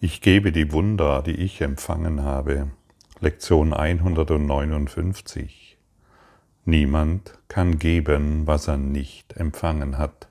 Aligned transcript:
Ich 0.00 0.20
gebe 0.20 0.52
die 0.52 0.72
Wunder, 0.72 1.22
die 1.22 1.36
ich 1.36 1.60
empfangen 1.60 2.22
habe. 2.22 2.68
Lektion 3.20 3.72
159. 3.72 5.78
Niemand 6.66 7.38
kann 7.48 7.78
geben, 7.78 8.46
was 8.46 8.68
er 8.68 8.76
nicht 8.76 9.36
empfangen 9.36 9.98
hat. 9.98 10.28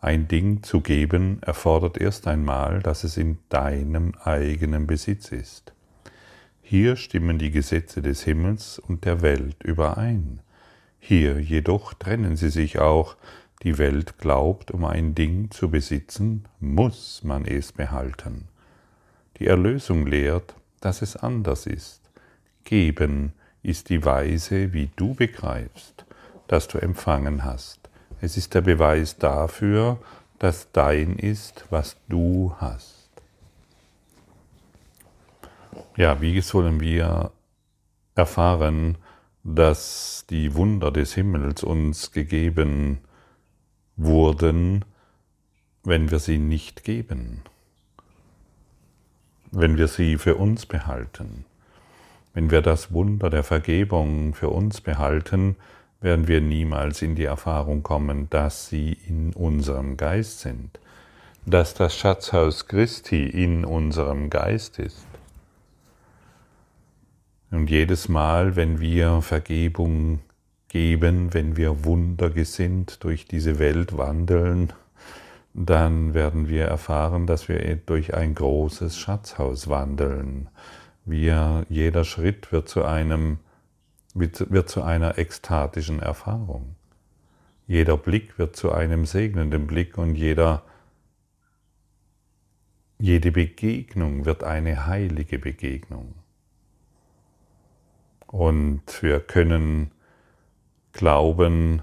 Ein 0.00 0.28
Ding 0.28 0.62
zu 0.62 0.80
geben 0.80 1.42
erfordert 1.42 1.98
erst 1.98 2.28
einmal, 2.28 2.80
dass 2.80 3.04
es 3.04 3.16
in 3.16 3.38
deinem 3.48 4.14
eigenen 4.22 4.86
Besitz 4.86 5.32
ist. 5.32 5.72
Hier 6.62 6.96
stimmen 6.96 7.38
die 7.38 7.50
Gesetze 7.50 8.00
des 8.00 8.22
Himmels 8.22 8.78
und 8.78 9.04
der 9.04 9.22
Welt 9.22 9.62
überein. 9.62 10.40
Hier 10.98 11.40
jedoch 11.40 11.94
trennen 11.94 12.36
sie 12.36 12.50
sich 12.50 12.78
auch. 12.78 13.16
Die 13.62 13.76
Welt 13.76 14.18
glaubt, 14.18 14.70
um 14.70 14.84
ein 14.84 15.14
Ding 15.14 15.50
zu 15.50 15.70
besitzen, 15.70 16.44
muss 16.60 17.22
man 17.24 17.44
es 17.44 17.72
behalten. 17.72 18.48
Die 19.38 19.46
Erlösung 19.46 20.06
lehrt, 20.06 20.54
dass 20.80 21.02
es 21.02 21.16
anders 21.16 21.66
ist. 21.66 22.00
Geben 22.64 23.32
ist 23.62 23.88
die 23.88 24.04
Weise, 24.04 24.72
wie 24.72 24.90
du 24.96 25.14
begreifst, 25.14 26.04
dass 26.46 26.68
du 26.68 26.78
empfangen 26.78 27.44
hast. 27.44 27.80
Es 28.20 28.36
ist 28.36 28.54
der 28.54 28.60
Beweis 28.60 29.16
dafür, 29.16 29.98
dass 30.38 30.70
dein 30.72 31.16
ist, 31.16 31.64
was 31.70 31.96
du 32.08 32.54
hast. 32.58 33.10
Ja, 35.96 36.20
wie 36.20 36.40
sollen 36.40 36.80
wir 36.80 37.30
erfahren, 38.14 38.98
dass 39.42 40.24
die 40.30 40.54
Wunder 40.54 40.90
des 40.90 41.14
Himmels 41.14 41.62
uns 41.62 42.12
gegeben 42.12 42.98
wurden, 43.96 44.84
wenn 45.84 46.10
wir 46.10 46.18
sie 46.18 46.38
nicht 46.38 46.82
geben, 46.82 47.42
wenn 49.54 49.76
wir 49.76 49.88
sie 49.88 50.18
für 50.18 50.36
uns 50.36 50.66
behalten? 50.66 51.44
Wenn 52.32 52.50
wir 52.50 52.62
das 52.62 52.92
Wunder 52.92 53.30
der 53.30 53.44
Vergebung 53.44 54.34
für 54.34 54.48
uns 54.48 54.80
behalten, 54.80 55.56
werden 56.00 56.28
wir 56.28 56.40
niemals 56.40 57.00
in 57.00 57.14
die 57.14 57.24
Erfahrung 57.24 57.82
kommen, 57.82 58.28
dass 58.30 58.68
sie 58.68 58.98
in 59.06 59.32
unserem 59.32 59.96
Geist 59.96 60.40
sind, 60.40 60.78
dass 61.46 61.74
das 61.74 61.96
Schatzhaus 61.96 62.66
Christi 62.66 63.24
in 63.24 63.64
unserem 63.64 64.30
Geist 64.30 64.78
ist. 64.78 65.06
Und 67.50 67.70
jedes 67.70 68.08
Mal, 68.08 68.56
wenn 68.56 68.80
wir 68.80 69.22
Vergebung 69.22 70.18
geben, 70.68 71.32
wenn 71.32 71.56
wir 71.56 71.84
wundergesinnt 71.84 73.04
durch 73.04 73.26
diese 73.26 73.60
Welt 73.60 73.96
wandeln, 73.96 74.72
dann 75.54 76.14
werden 76.14 76.48
wir 76.48 76.64
erfahren, 76.64 77.26
dass 77.26 77.48
wir 77.48 77.76
durch 77.76 78.12
ein 78.12 78.34
großes 78.34 78.98
Schatzhaus 78.98 79.68
wandeln. 79.68 80.48
Wir, 81.04 81.64
jeder 81.68 82.04
Schritt 82.04 82.50
wird 82.50 82.68
zu 82.68 82.84
einem 82.84 83.38
wird 84.14 84.68
zu 84.68 84.82
einer 84.82 85.18
ekstatischen 85.18 86.00
Erfahrung. 86.00 86.76
Jeder 87.66 87.96
Blick 87.96 88.38
wird 88.38 88.54
zu 88.54 88.70
einem 88.70 89.06
segnenden 89.06 89.66
Blick 89.66 89.98
und 89.98 90.14
jeder, 90.14 90.62
jede 92.98 93.32
Begegnung 93.32 94.24
wird 94.24 94.44
eine 94.44 94.86
heilige 94.86 95.40
Begegnung. 95.40 96.14
Und 98.28 99.02
wir 99.02 99.18
können 99.18 99.90
glauben, 100.92 101.82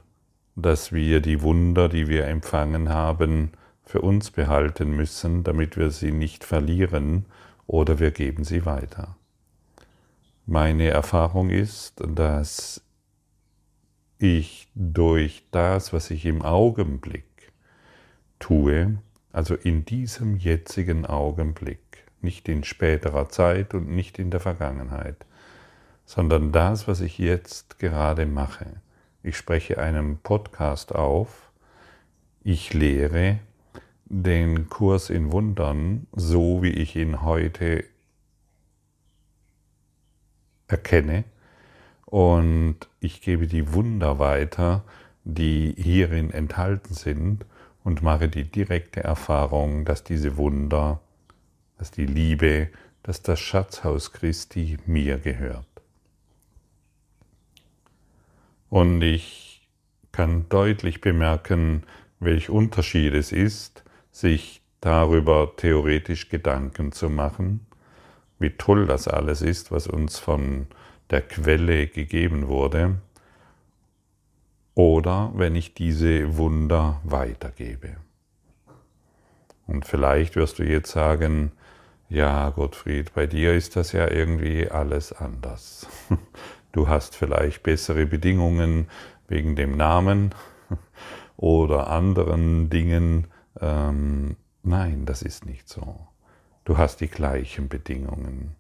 dass 0.55 0.93
wir 0.93 1.19
die 1.19 1.41
Wunder, 1.41 1.89
die 1.89 2.07
wir 2.07 2.27
empfangen 2.27 2.89
haben, 2.89 3.51
für 3.85 4.01
uns 4.01 4.31
behalten 4.31 4.91
müssen, 4.91 5.43
damit 5.43 5.77
wir 5.77 5.91
sie 5.91 6.11
nicht 6.11 6.43
verlieren 6.43 7.25
oder 7.67 7.99
wir 7.99 8.11
geben 8.11 8.43
sie 8.43 8.65
weiter. 8.65 9.15
Meine 10.45 10.89
Erfahrung 10.89 11.49
ist, 11.49 12.01
dass 12.05 12.81
ich 14.17 14.69
durch 14.75 15.45
das, 15.51 15.93
was 15.93 16.11
ich 16.11 16.25
im 16.25 16.41
Augenblick 16.41 17.51
tue, 18.39 18.97
also 19.31 19.55
in 19.55 19.85
diesem 19.85 20.37
jetzigen 20.37 21.05
Augenblick, 21.05 21.79
nicht 22.21 22.47
in 22.49 22.63
späterer 22.63 23.29
Zeit 23.29 23.73
und 23.73 23.89
nicht 23.89 24.19
in 24.19 24.29
der 24.29 24.39
Vergangenheit, 24.39 25.25
sondern 26.05 26.51
das, 26.51 26.87
was 26.87 27.01
ich 27.01 27.17
jetzt 27.17 27.79
gerade 27.79 28.25
mache. 28.25 28.81
Ich 29.23 29.37
spreche 29.37 29.79
einen 29.79 30.17
Podcast 30.17 30.93
auf, 30.93 31.51
ich 32.43 32.73
lehre 32.73 33.39
den 34.13 34.67
Kurs 34.67 35.09
in 35.09 35.31
Wundern, 35.31 36.05
so 36.11 36.61
wie 36.61 36.71
ich 36.71 36.97
ihn 36.97 37.21
heute 37.21 37.85
erkenne 40.67 41.23
und 42.05 42.75
ich 42.99 43.21
gebe 43.21 43.47
die 43.47 43.71
Wunder 43.71 44.19
weiter, 44.19 44.83
die 45.23 45.73
hierin 45.77 46.29
enthalten 46.29 46.93
sind 46.93 47.45
und 47.85 48.01
mache 48.01 48.27
die 48.27 48.43
direkte 48.43 49.01
Erfahrung, 49.01 49.85
dass 49.85 50.03
diese 50.03 50.35
Wunder, 50.35 50.99
dass 51.77 51.89
die 51.89 52.05
Liebe, 52.05 52.67
dass 53.03 53.21
das 53.21 53.39
Schatzhaus 53.39 54.11
Christi 54.11 54.77
mir 54.85 55.19
gehört. 55.19 55.65
Und 58.69 59.01
ich 59.03 59.69
kann 60.11 60.49
deutlich 60.49 60.99
bemerken, 60.99 61.83
welch 62.19 62.49
Unterschied 62.49 63.13
es 63.13 63.31
ist, 63.31 63.85
sich 64.11 64.61
darüber 64.81 65.55
theoretisch 65.55 66.29
Gedanken 66.29 66.91
zu 66.91 67.09
machen 67.09 67.65
wie 68.41 68.49
toll 68.49 68.87
das 68.87 69.07
alles 69.07 69.41
ist, 69.41 69.71
was 69.71 69.87
uns 69.87 70.19
von 70.19 70.67
der 71.11 71.21
Quelle 71.21 71.87
gegeben 71.87 72.47
wurde, 72.47 72.97
oder 74.73 75.31
wenn 75.35 75.55
ich 75.55 75.73
diese 75.73 76.37
Wunder 76.37 77.01
weitergebe. 77.03 77.97
Und 79.67 79.85
vielleicht 79.85 80.35
wirst 80.35 80.59
du 80.59 80.63
jetzt 80.63 80.91
sagen, 80.91 81.51
ja, 82.09 82.49
Gottfried, 82.49 83.13
bei 83.13 83.27
dir 83.27 83.53
ist 83.53 83.75
das 83.75 83.91
ja 83.91 84.09
irgendwie 84.09 84.69
alles 84.69 85.13
anders. 85.13 85.87
Du 86.73 86.87
hast 86.87 87.17
vielleicht 87.17 87.63
bessere 87.63 88.05
Bedingungen 88.05 88.87
wegen 89.27 89.57
dem 89.57 89.75
Namen 89.75 90.33
oder 91.35 91.89
anderen 91.89 92.69
Dingen. 92.69 93.27
Ähm, 93.61 94.35
nein, 94.63 95.05
das 95.05 95.21
ist 95.21 95.45
nicht 95.45 95.69
so. 95.69 96.07
Du 96.65 96.77
hast 96.77 97.01
die 97.01 97.07
gleichen 97.07 97.69
Bedingungen. 97.69 98.55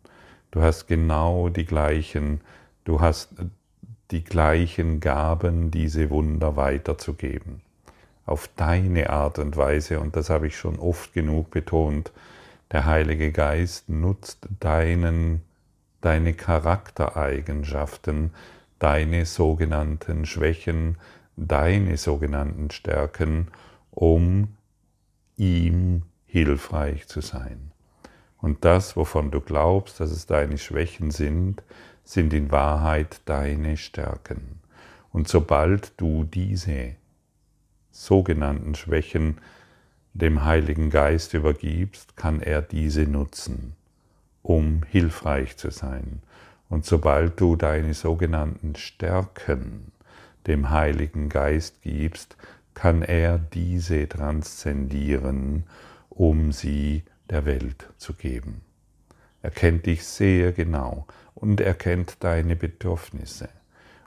Du 0.51 0.61
hast 0.61 0.87
genau 0.87 1.49
die 1.49 1.65
gleichen, 1.65 2.41
du 2.83 3.01
hast 3.01 3.33
die 4.11 4.23
gleichen 4.23 4.99
Gaben, 4.99 5.71
diese 5.71 6.09
Wunder 6.09 6.55
weiterzugeben. 6.55 7.61
Auf 8.25 8.49
deine 8.55 9.09
Art 9.09 9.39
und 9.39 9.57
Weise, 9.57 9.99
und 9.99 10.15
das 10.15 10.29
habe 10.29 10.47
ich 10.47 10.57
schon 10.57 10.77
oft 10.77 11.13
genug 11.13 11.51
betont, 11.51 12.11
der 12.71 12.85
Heilige 12.85 13.31
Geist 13.31 13.89
nutzt 13.89 14.47
deinen, 14.59 15.41
deine 16.01 16.33
Charaktereigenschaften, 16.33 18.31
deine 18.79 19.25
sogenannten 19.25 20.25
Schwächen, 20.25 20.97
deine 21.35 21.97
sogenannten 21.97 22.71
Stärken, 22.71 23.47
um 23.91 24.55
ihm 25.37 26.03
hilfreich 26.25 27.07
zu 27.07 27.21
sein. 27.21 27.71
Und 28.37 28.65
das, 28.65 28.95
wovon 28.95 29.31
du 29.31 29.39
glaubst, 29.41 29.99
dass 29.99 30.11
es 30.11 30.25
deine 30.25 30.57
Schwächen 30.57 31.11
sind, 31.11 31.63
sind 32.03 32.33
in 32.33 32.51
Wahrheit 32.51 33.21
deine 33.25 33.77
Stärken. 33.77 34.59
Und 35.11 35.27
sobald 35.27 35.93
du 35.97 36.23
diese 36.23 36.95
sogenannten 37.91 38.75
Schwächen 38.75 39.37
dem 40.13 40.43
Heiligen 40.43 40.89
Geist 40.89 41.33
übergibst, 41.33 42.17
kann 42.17 42.41
er 42.41 42.61
diese 42.61 43.03
nutzen, 43.03 43.75
um 44.41 44.83
hilfreich 44.89 45.57
zu 45.57 45.69
sein. 45.69 46.21
Und 46.69 46.85
sobald 46.85 47.39
du 47.39 47.55
deine 47.55 47.93
sogenannten 47.93 48.75
Stärken 48.75 49.91
dem 50.47 50.69
Heiligen 50.69 51.29
Geist 51.29 51.81
gibst, 51.81 52.37
kann 52.73 53.01
er 53.01 53.37
diese 53.37 54.07
transzendieren, 54.07 55.65
um 56.09 56.51
sie 56.51 57.03
der 57.29 57.45
Welt 57.45 57.89
zu 57.97 58.13
geben. 58.13 58.61
Er 59.41 59.51
kennt 59.51 59.85
dich 59.85 60.05
sehr 60.05 60.51
genau 60.51 61.07
und 61.33 61.61
er 61.61 61.73
kennt 61.73 62.23
deine 62.23 62.55
Bedürfnisse. 62.55 63.49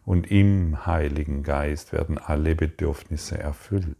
Und 0.04 0.30
im 0.30 0.86
Heiligen 0.86 1.42
Geist 1.42 1.92
werden 1.92 2.18
alle 2.18 2.54
Bedürfnisse 2.54 3.38
erfüllt. 3.38 3.96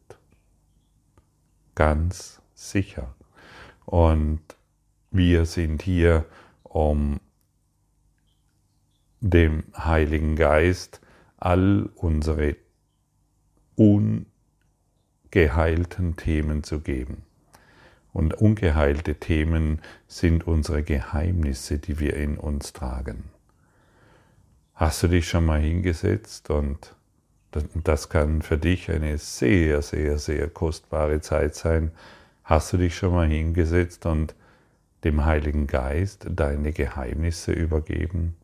Ganz 1.75 2.43
sicher. 2.55 3.14
Und 3.87 4.43
wir 5.11 5.46
sind 5.46 5.82
hier, 5.82 6.26
um 6.62 7.20
dem 9.20 9.64
Heiligen 9.76 10.37
Geist 10.37 11.00
all 11.38 11.88
unsere 11.94 12.56
ungeheilten 15.34 16.14
Themen 16.14 16.62
zu 16.62 16.78
geben 16.81 17.25
Und 18.12 18.34
ungeheilte 18.34 19.16
Themen 19.16 19.81
sind 20.06 20.46
unsere 20.46 20.84
Geheimnisse, 20.84 21.78
die 21.78 21.98
wir 21.98 22.14
in 22.14 22.38
uns 22.38 22.72
tragen. 22.72 23.25
Hast 24.75 25.02
du 25.02 25.08
dich 25.08 25.28
schon 25.28 25.44
mal 25.44 25.60
hingesetzt 25.60 26.50
und 26.50 26.94
das 27.50 28.08
kann 28.08 28.42
für 28.42 28.58
dich 28.58 28.88
eine 28.92 29.19
sehr, 29.19 29.82
sehr, 29.82 30.19
sehr 30.19 30.48
kostbare 30.48 31.20
Zeit 31.20 31.56
sein. 31.56 31.90
Hast 32.44 32.72
du 32.72 32.76
dich 32.76 32.96
schon 32.96 33.12
mal 33.12 33.26
hingesetzt 33.26 34.06
und 34.06 34.37
dem 35.02 35.25
Heiligen 35.25 35.66
Geist 35.66 36.28
deine 36.30 36.72
Geheimnisse 36.72 37.50
übergeben, 37.50 38.37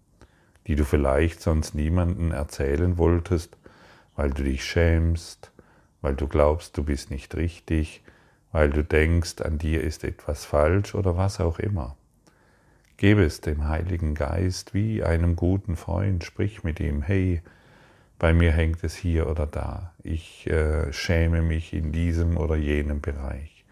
die 0.67 0.75
du 0.75 0.85
vielleicht 0.85 1.41
sonst 1.41 1.77
niemandem 1.77 2.33
erzählen 2.33 2.99
wolltest, 2.99 3.57
weil 4.17 4.31
du 4.31 4.43
dich 4.43 4.65
schämst, 4.65 5.53
weil 6.03 6.15
du 6.15 6.27
glaubst, 6.27 6.77
du 6.77 6.85
bist 6.85 7.11
nicht 7.11 7.35
richtig, 7.37 8.03
weil 8.53 8.71
du 8.71 8.83
denkst, 8.83 9.41
an 9.43 9.59
dir 9.59 9.83
ist 9.83 10.05
etwas 10.05 10.45
falsch 10.45 10.95
oder 10.95 11.17
was 11.17 11.41
auch 11.41 11.59
immer. 11.59 11.97
Gebe 12.97 13.25
es 13.25 13.41
dem 13.41 13.69
Heiligen 13.69 14.15
Geist 14.15 14.75
wie 14.75 15.03
einem 15.03 15.37
guten 15.37 15.77
Freund, 15.77 16.25
sprich 16.25 16.65
mit 16.65 16.81
ihm, 16.81 17.03
hey, 17.03 17.43
bei 18.19 18.35
mir 18.35 18.53
hängt 18.53 18.85
es 18.85 18.95
hier 18.95 19.31
oder 19.31 19.47
da, 19.47 19.95
ich 20.03 20.47
äh, 20.47 20.93
schäme 20.93 21.41
mich 21.41 21.73
in 21.73 21.91
diesem 21.93 22.37
oder 22.37 22.57
jenem 22.57 23.01
Bereich. 23.01 23.65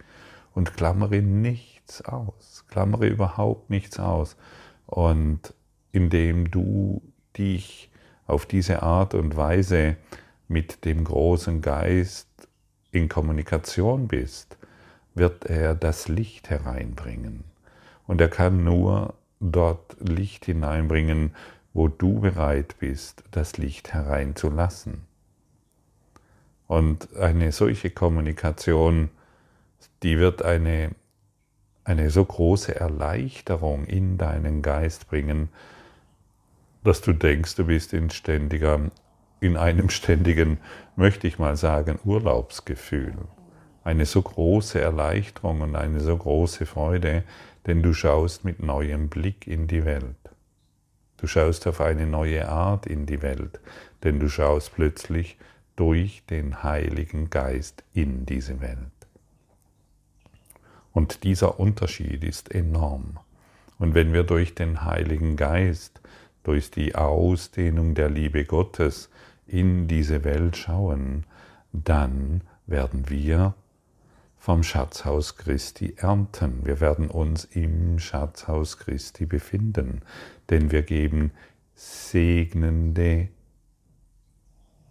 Und 0.54 0.74
klammere 0.74 1.20
nichts 1.20 2.02
aus, 2.02 2.64
klammere 2.68 3.06
überhaupt 3.06 3.68
nichts 3.68 4.00
aus. 4.00 4.36
Und 4.86 5.52
indem 5.92 6.50
du 6.50 7.02
dich 7.36 7.90
auf 8.26 8.46
diese 8.46 8.82
Art 8.82 9.12
und 9.12 9.36
Weise 9.36 9.96
mit 10.48 10.84
dem 10.84 11.04
großen 11.04 11.60
Geist 11.60 12.28
in 12.90 13.08
Kommunikation 13.08 14.08
bist, 14.08 14.56
wird 15.14 15.46
er 15.46 15.74
das 15.74 16.08
Licht 16.08 16.50
hereinbringen. 16.50 17.44
Und 18.06 18.20
er 18.20 18.28
kann 18.28 18.64
nur 18.64 19.14
dort 19.40 19.96
Licht 20.00 20.46
hineinbringen, 20.46 21.34
wo 21.74 21.88
du 21.88 22.20
bereit 22.20 22.76
bist, 22.78 23.22
das 23.30 23.58
Licht 23.58 23.92
hereinzulassen. 23.92 25.02
Und 26.66 27.14
eine 27.16 27.52
solche 27.52 27.90
Kommunikation, 27.90 29.10
die 30.02 30.18
wird 30.18 30.42
eine, 30.42 30.90
eine 31.84 32.10
so 32.10 32.24
große 32.24 32.74
Erleichterung 32.74 33.84
in 33.84 34.18
deinen 34.18 34.62
Geist 34.62 35.08
bringen, 35.08 35.48
dass 36.84 37.00
du 37.00 37.12
denkst, 37.12 37.56
du 37.56 37.66
bist 37.66 37.92
in 37.92 38.10
ständiger, 38.10 38.90
in 39.40 39.56
einem 39.56 39.90
ständigen, 39.90 40.58
möchte 40.96 41.26
ich 41.26 41.38
mal 41.38 41.56
sagen, 41.56 41.98
Urlaubsgefühl 42.04 43.14
eine 43.88 44.04
so 44.04 44.20
große 44.20 44.78
Erleichterung 44.78 45.62
und 45.62 45.74
eine 45.74 46.00
so 46.00 46.14
große 46.14 46.66
Freude, 46.66 47.24
denn 47.66 47.82
du 47.82 47.94
schaust 47.94 48.44
mit 48.44 48.62
neuem 48.62 49.08
Blick 49.08 49.46
in 49.46 49.66
die 49.66 49.86
Welt. 49.86 50.16
Du 51.16 51.26
schaust 51.26 51.66
auf 51.66 51.80
eine 51.80 52.06
neue 52.06 52.50
Art 52.50 52.86
in 52.86 53.06
die 53.06 53.22
Welt, 53.22 53.60
denn 54.02 54.20
du 54.20 54.28
schaust 54.28 54.74
plötzlich 54.74 55.38
durch 55.74 56.22
den 56.28 56.62
Heiligen 56.62 57.30
Geist 57.30 57.82
in 57.94 58.26
diese 58.26 58.60
Welt. 58.60 58.78
Und 60.92 61.24
dieser 61.24 61.58
Unterschied 61.58 62.24
ist 62.24 62.54
enorm. 62.54 63.18
Und 63.78 63.94
wenn 63.94 64.12
wir 64.12 64.24
durch 64.24 64.54
den 64.54 64.84
Heiligen 64.84 65.36
Geist, 65.36 66.02
durch 66.42 66.70
die 66.70 66.94
Ausdehnung 66.94 67.94
der 67.94 68.10
Liebe 68.10 68.44
Gottes 68.44 69.08
in 69.48 69.88
diese 69.88 70.24
Welt 70.24 70.56
schauen, 70.56 71.24
dann 71.72 72.42
werden 72.66 73.08
wir 73.08 73.54
vom 74.38 74.62
Schatzhaus 74.62 75.36
Christi 75.36 75.94
ernten. 75.96 76.64
Wir 76.64 76.80
werden 76.80 77.08
uns 77.08 77.44
im 77.44 77.98
Schatzhaus 77.98 78.78
Christi 78.78 79.26
befinden, 79.26 80.02
denn 80.50 80.70
wir 80.70 80.82
geben 80.82 81.32
segnende, 81.74 83.28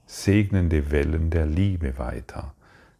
segnende 0.05 0.91
Wellen 0.91 1.29
der 1.29 1.45
Liebe 1.45 1.97
weiter. 1.97 2.53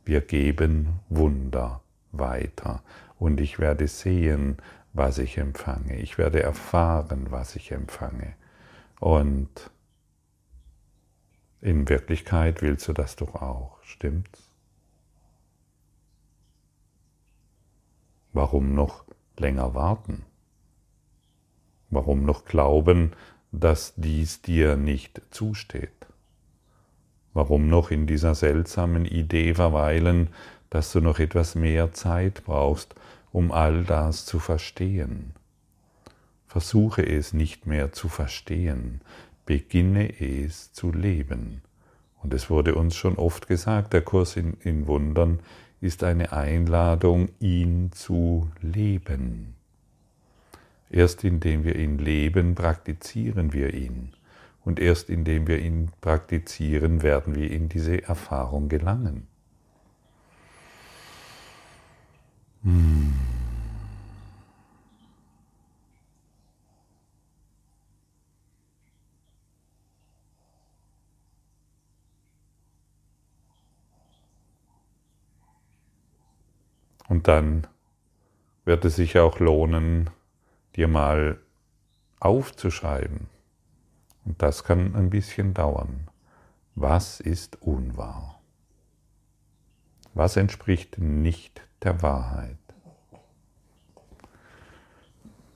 Wir 0.05 0.21
geben 0.21 0.99
Wunder 1.09 1.81
weiter 2.11 2.81
und 3.19 3.41
ich 3.41 3.59
werde 3.59 3.87
sehen, 3.87 4.57
was 4.93 5.17
ich 5.17 5.37
empfange. 5.37 5.97
Ich 5.97 6.17
werde 6.17 6.41
erfahren, 6.41 7.27
was 7.29 7.55
ich 7.55 7.71
empfange. 7.71 8.33
Und 8.99 9.49
in 11.61 11.89
Wirklichkeit 11.89 12.61
willst 12.61 12.87
du 12.87 12.93
das 12.93 13.15
doch 13.15 13.35
auch, 13.35 13.81
stimmt's? 13.83 14.47
Warum 18.33 18.75
noch 18.75 19.05
länger 19.37 19.73
warten? 19.73 20.23
Warum 21.89 22.23
noch 22.23 22.45
glauben, 22.45 23.13
dass 23.51 23.93
dies 23.95 24.41
dir 24.41 24.77
nicht 24.77 25.21
zusteht? 25.31 26.07
Warum 27.33 27.67
noch 27.67 27.91
in 27.91 28.07
dieser 28.07 28.35
seltsamen 28.35 29.05
Idee 29.05 29.53
verweilen, 29.53 30.29
dass 30.69 30.91
du 30.91 31.01
noch 31.01 31.19
etwas 31.19 31.55
mehr 31.55 31.93
Zeit 31.93 32.43
brauchst, 32.45 32.95
um 33.31 33.51
all 33.51 33.83
das 33.83 34.25
zu 34.25 34.39
verstehen? 34.39 35.33
Versuche 36.47 37.03
es 37.05 37.33
nicht 37.33 37.65
mehr 37.65 37.91
zu 37.91 38.09
verstehen, 38.09 39.01
beginne 39.47 40.21
es 40.21 40.71
zu 40.73 40.91
leben. 40.91 41.63
Und 42.21 42.35
es 42.35 42.51
wurde 42.51 42.75
uns 42.75 42.95
schon 42.95 43.15
oft 43.15 43.47
gesagt, 43.47 43.93
der 43.93 44.01
Kurs 44.01 44.35
in, 44.35 44.53
in 44.61 44.85
Wundern 44.85 45.39
ist 45.81 46.03
eine 46.03 46.31
Einladung, 46.33 47.29
ihn 47.39 47.91
zu 47.91 48.51
leben. 48.61 49.55
Erst 50.89 51.23
indem 51.23 51.63
wir 51.63 51.75
ihn 51.75 51.97
leben, 51.97 52.53
praktizieren 52.53 53.53
wir 53.53 53.73
ihn. 53.73 54.13
Und 54.63 54.79
erst 54.79 55.09
indem 55.09 55.47
wir 55.47 55.59
ihn 55.59 55.91
praktizieren, 56.01 57.01
werden 57.01 57.35
wir 57.35 57.49
in 57.49 57.69
diese 57.69 58.03
Erfahrung 58.03 58.69
gelangen. 58.69 59.27
Hm. 62.63 63.16
Und 77.17 77.27
dann 77.27 77.65
wird 78.63 78.85
es 78.85 78.97
sich 78.97 79.17
auch 79.17 79.39
lohnen, 79.39 80.11
dir 80.75 80.87
mal 80.87 81.39
aufzuschreiben. 82.19 83.25
Und 84.23 84.39
das 84.39 84.63
kann 84.63 84.95
ein 84.95 85.09
bisschen 85.09 85.55
dauern. 85.55 86.09
Was 86.75 87.19
ist 87.19 87.59
unwahr? 87.63 88.39
Was 90.13 90.37
entspricht 90.37 90.99
nicht 90.99 91.59
der 91.81 92.03
Wahrheit? 92.03 92.59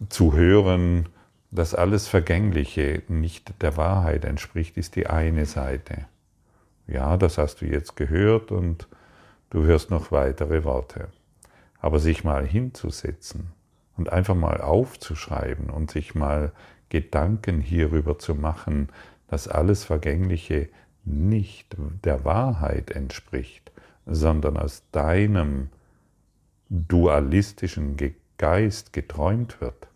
Zu 0.09 0.33
hören, 0.33 1.09
dass 1.51 1.75
alles 1.75 2.07
Vergängliche 2.07 3.03
nicht 3.07 3.61
der 3.61 3.77
Wahrheit 3.77 4.25
entspricht, 4.25 4.77
ist 4.77 4.95
die 4.95 5.05
eine 5.05 5.45
Seite. 5.45 6.07
Ja, 6.87 7.17
das 7.17 7.37
hast 7.37 7.61
du 7.61 7.67
jetzt 7.67 7.95
gehört 7.95 8.51
und 8.51 8.87
du 9.51 9.61
hörst 9.61 9.91
noch 9.91 10.11
weitere 10.11 10.63
Worte. 10.63 11.09
Aber 11.81 11.99
sich 11.99 12.23
mal 12.23 12.45
hinzusetzen 12.45 13.51
und 13.97 14.09
einfach 14.09 14.35
mal 14.35 14.61
aufzuschreiben 14.61 15.69
und 15.69 15.91
sich 15.91 16.15
mal 16.15 16.51
Gedanken 16.89 17.61
hierüber 17.61 18.19
zu 18.19 18.35
machen, 18.35 18.89
dass 19.27 19.47
alles 19.47 19.83
Vergängliche 19.83 20.69
nicht 21.03 21.75
der 22.03 22.23
Wahrheit 22.25 22.91
entspricht, 22.91 23.71
sondern 24.05 24.57
aus 24.57 24.83
deinem 24.91 25.69
dualistischen 26.69 27.97
Geist 28.37 28.93
geträumt 28.93 29.61
wird, 29.61 29.87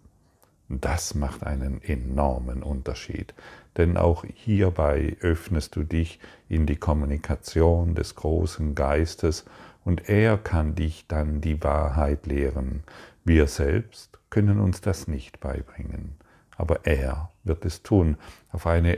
das 0.68 1.14
macht 1.16 1.44
einen 1.44 1.82
enormen 1.82 2.64
Unterschied. 2.64 3.34
Denn 3.78 3.98
auch 3.98 4.26
hierbei 4.34 5.16
öffnest 5.20 5.76
du 5.76 5.84
dich 5.84 6.20
in 6.50 6.66
die 6.66 6.76
Kommunikation 6.78 7.94
des 7.94 8.16
großen 8.16 8.74
Geistes 8.74 9.46
und 9.86 10.10
er 10.10 10.38
kann 10.38 10.76
dich 10.76 11.08
dann 11.08 11.40
die 11.40 11.64
Wahrheit 11.64 12.26
lehren. 12.26 12.84
Wir 13.24 13.48
selbst 13.48 14.20
können 14.30 14.60
uns 14.60 14.82
das 14.82 15.08
nicht 15.08 15.40
beibringen, 15.40 16.18
aber 16.58 16.86
er 16.86 17.32
wird 17.46 17.64
es 17.64 17.84
tun 17.84 18.18
auf 18.52 18.68
eine 18.68 18.98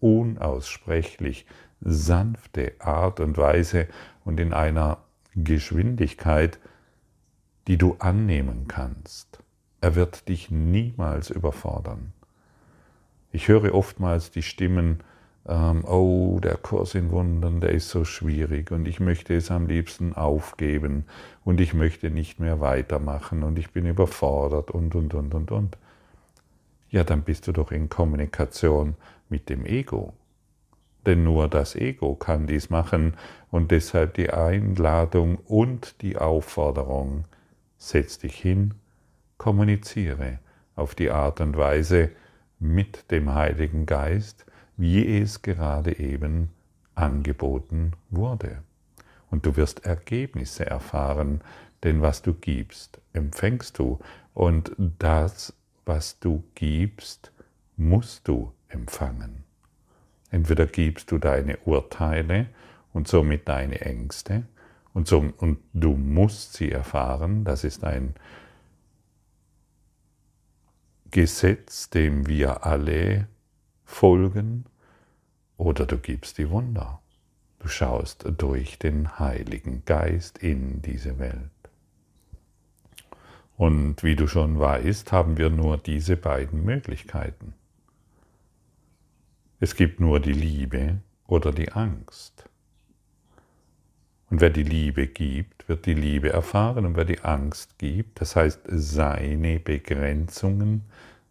unaussprechlich 0.00 1.46
sanfte 1.80 2.74
Art 2.80 3.20
und 3.20 3.38
Weise 3.38 3.86
und 4.24 4.38
in 4.40 4.52
einer 4.52 4.98
Geschwindigkeit, 5.34 6.58
die 7.68 7.78
du 7.78 7.96
annehmen 8.00 8.66
kannst. 8.68 9.38
Er 9.80 9.94
wird 9.94 10.28
dich 10.28 10.50
niemals 10.50 11.30
überfordern. 11.30 12.12
Ich 13.30 13.46
höre 13.46 13.72
oftmals 13.74 14.32
die 14.32 14.42
Stimmen 14.42 15.04
ähm, 15.48 15.84
oh, 15.86 16.38
der 16.40 16.56
Kurs 16.56 16.94
in 16.94 17.10
Wundern, 17.10 17.60
der 17.60 17.70
ist 17.70 17.88
so 17.88 18.04
schwierig 18.04 18.70
und 18.70 18.86
ich 18.86 19.00
möchte 19.00 19.34
es 19.34 19.50
am 19.50 19.66
liebsten 19.66 20.12
aufgeben 20.12 21.04
und 21.44 21.60
ich 21.60 21.72
möchte 21.72 22.10
nicht 22.10 22.38
mehr 22.38 22.60
weitermachen 22.60 23.42
und 23.42 23.58
ich 23.58 23.70
bin 23.70 23.86
überfordert 23.86 24.70
und, 24.70 24.94
und, 24.94 25.14
und, 25.14 25.34
und, 25.34 25.50
und. 25.50 25.78
Ja, 26.90 27.02
dann 27.02 27.22
bist 27.22 27.46
du 27.46 27.52
doch 27.52 27.72
in 27.72 27.88
Kommunikation 27.88 28.94
mit 29.28 29.48
dem 29.48 29.64
Ego. 29.64 30.12
Denn 31.06 31.24
nur 31.24 31.48
das 31.48 31.74
Ego 31.74 32.14
kann 32.14 32.46
dies 32.46 32.68
machen 32.68 33.14
und 33.50 33.70
deshalb 33.70 34.14
die 34.14 34.30
Einladung 34.30 35.36
und 35.46 36.02
die 36.02 36.18
Aufforderung, 36.18 37.24
setz 37.78 38.18
dich 38.18 38.34
hin, 38.34 38.74
kommuniziere 39.38 40.40
auf 40.76 40.94
die 40.94 41.10
Art 41.10 41.40
und 41.40 41.56
Weise 41.56 42.10
mit 42.58 43.10
dem 43.10 43.32
Heiligen 43.32 43.86
Geist, 43.86 44.44
wie 44.78 45.18
es 45.18 45.42
gerade 45.42 45.98
eben 45.98 46.48
angeboten 46.94 47.92
wurde. 48.08 48.62
Und 49.30 49.44
du 49.44 49.56
wirst 49.56 49.84
Ergebnisse 49.84 50.64
erfahren, 50.64 51.42
denn 51.82 52.00
was 52.00 52.22
du 52.22 52.32
gibst, 52.32 52.98
empfängst 53.12 53.78
du. 53.78 53.98
Und 54.32 54.72
das, 54.98 55.52
was 55.84 56.18
du 56.18 56.42
gibst, 56.54 57.32
musst 57.76 58.26
du 58.26 58.52
empfangen. 58.68 59.44
Entweder 60.30 60.66
gibst 60.66 61.10
du 61.10 61.18
deine 61.18 61.58
Urteile 61.58 62.46
und 62.92 63.08
somit 63.08 63.48
deine 63.48 63.80
Ängste 63.80 64.44
und, 64.92 65.06
so, 65.06 65.32
und 65.36 65.58
du 65.74 65.94
musst 65.94 66.54
sie 66.54 66.72
erfahren, 66.72 67.44
das 67.44 67.64
ist 67.64 67.84
ein 67.84 68.14
Gesetz, 71.10 71.88
dem 71.90 72.26
wir 72.26 72.66
alle 72.66 73.28
folgen, 73.88 74.66
oder 75.56 75.86
du 75.86 75.98
gibst 75.98 76.38
die 76.38 76.50
Wunder. 76.50 77.00
Du 77.58 77.68
schaust 77.68 78.24
durch 78.36 78.78
den 78.78 79.18
Heiligen 79.18 79.82
Geist 79.84 80.38
in 80.38 80.82
diese 80.82 81.18
Welt. 81.18 81.50
Und 83.56 84.04
wie 84.04 84.14
du 84.14 84.28
schon 84.28 84.60
weißt, 84.60 85.10
haben 85.10 85.36
wir 85.36 85.50
nur 85.50 85.78
diese 85.78 86.16
beiden 86.16 86.64
Möglichkeiten. 86.64 87.54
Es 89.58 89.74
gibt 89.74 89.98
nur 89.98 90.20
die 90.20 90.34
Liebe 90.34 90.98
oder 91.26 91.50
die 91.50 91.72
Angst. 91.72 92.44
Und 94.30 94.40
wer 94.40 94.50
die 94.50 94.62
Liebe 94.62 95.08
gibt, 95.08 95.68
wird 95.68 95.86
die 95.86 95.94
Liebe 95.94 96.30
erfahren. 96.30 96.86
Und 96.86 96.94
wer 96.94 97.06
die 97.06 97.20
Angst 97.22 97.78
gibt, 97.78 98.20
das 98.20 98.36
heißt 98.36 98.60
seine 98.68 99.58
Begrenzungen, 99.58 100.84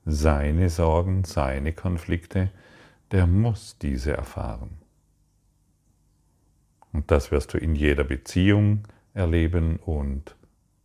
seine 0.07 0.69
Sorgen, 0.69 1.25
seine 1.25 1.73
Konflikte, 1.73 2.49
der 3.11 3.27
muss 3.27 3.77
diese 3.77 4.15
erfahren. 4.15 4.77
Und 6.93 7.11
das 7.11 7.29
wirst 7.29 7.53
du 7.53 7.57
in 7.57 7.75
jeder 7.75 8.05
Beziehung 8.05 8.87
erleben 9.13 9.77
und 9.77 10.35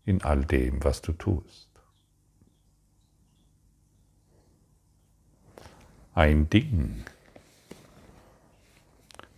in 0.05 0.23
all 0.23 0.45
dem, 0.45 0.83
was 0.83 1.03
du 1.03 1.13
tust. 1.13 1.69
Ein 6.15 6.51
Ding. 6.51 7.05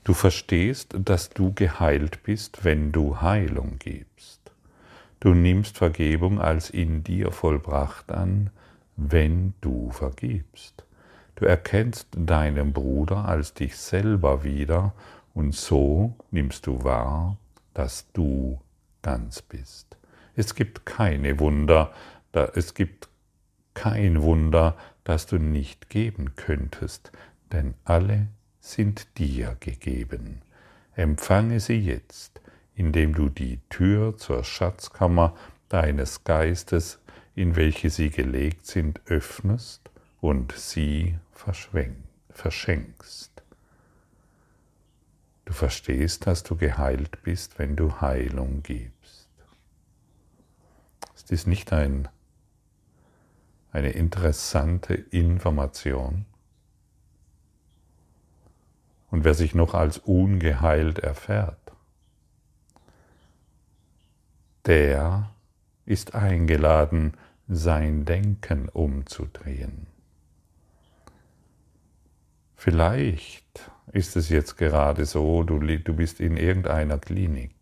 Du 0.03 0.15
verstehst, 0.15 0.95
dass 0.99 1.31
du 1.31 1.53
geheilt 1.53 2.23
bist, 2.23 2.65
wenn 2.65 2.91
du 2.91 3.21
Heilung 3.21 3.79
gibst. 3.79 4.41
Du 5.21 5.35
nimmst 5.35 5.79
Vergebung 5.79 6.41
als 6.41 6.71
in 6.71 7.05
dir 7.05 7.33
vollbracht 7.33 8.11
an, 8.11 8.51
wenn 8.97 9.55
du 9.61 9.91
vergibst. 9.91 10.85
Du 11.37 11.47
erkennst 11.47 12.09
deinen 12.17 12.73
Bruder 12.73 13.25
als 13.25 13.55
dich 13.55 13.77
selber 13.77 14.45
wieder 14.45 14.95
und 15.35 15.55
so 15.55 16.15
nimmst 16.31 16.67
du 16.67 16.85
wahr, 16.85 17.37
dass 17.75 18.11
du 18.13 18.61
ganz 19.03 19.43
bist. 19.43 19.97
Es 20.37 20.55
gibt 20.55 20.87
keine 20.87 21.39
Wunder, 21.41 21.93
es 22.55 22.75
gibt 22.75 23.09
kein 23.75 24.23
Wunder, 24.23 24.77
das 25.03 25.27
du 25.27 25.39
nicht 25.39 25.91
geben 25.91 26.37
könntest, 26.37 27.13
denn 27.53 27.75
alle 27.85 28.29
sind 28.61 29.19
dir 29.19 29.57
gegeben. 29.61 30.41
Empfange 30.95 31.61
sie 31.61 31.79
jetzt, 31.79 32.41
indem 32.75 33.15
du 33.15 33.29
die 33.29 33.61
Tür 33.69 34.17
zur 34.17 34.45
Schatzkammer 34.45 35.35
deines 35.69 36.25
Geistes, 36.25 37.01
in 37.35 37.57
welche 37.57 37.91
sie 37.91 38.11
gelegt 38.11 38.67
sind, 38.67 39.01
öffnest 39.07 39.91
und 40.21 40.53
sie 40.53 41.19
verschenkst. 41.33 43.43
Du 45.45 45.53
verstehst, 45.53 46.27
dass 46.27 46.43
du 46.43 46.57
geheilt 46.57 47.23
bist, 47.23 47.59
wenn 47.59 47.77
du 47.77 48.01
Heilung 48.01 48.63
gibst. 48.63 49.29
Ist 51.15 51.31
dies 51.31 51.47
nicht 51.47 51.73
ein, 51.73 52.09
eine 53.73 53.91
interessante 53.91 54.95
Information? 54.95 56.25
Und 59.11 59.25
wer 59.25 59.35
sich 59.35 59.55
noch 59.55 59.75
als 59.75 59.99
ungeheilt 59.99 61.01
erfährt, 61.01 61.59
der 64.67 65.34
ist 65.87 66.15
eingeladen, 66.15 67.15
sein 67.49 68.05
Denken 68.05 68.69
umzudrehen. 68.69 69.87
Vielleicht 72.57 73.71
ist 73.93 74.17
es 74.17 74.31
jetzt 74.31 74.57
gerade 74.57 75.05
so, 75.05 75.43
du, 75.43 75.59
du 75.59 75.95
bist 75.95 76.21
in 76.21 76.37
irgendeiner 76.37 76.99
Klinik. 76.99 77.53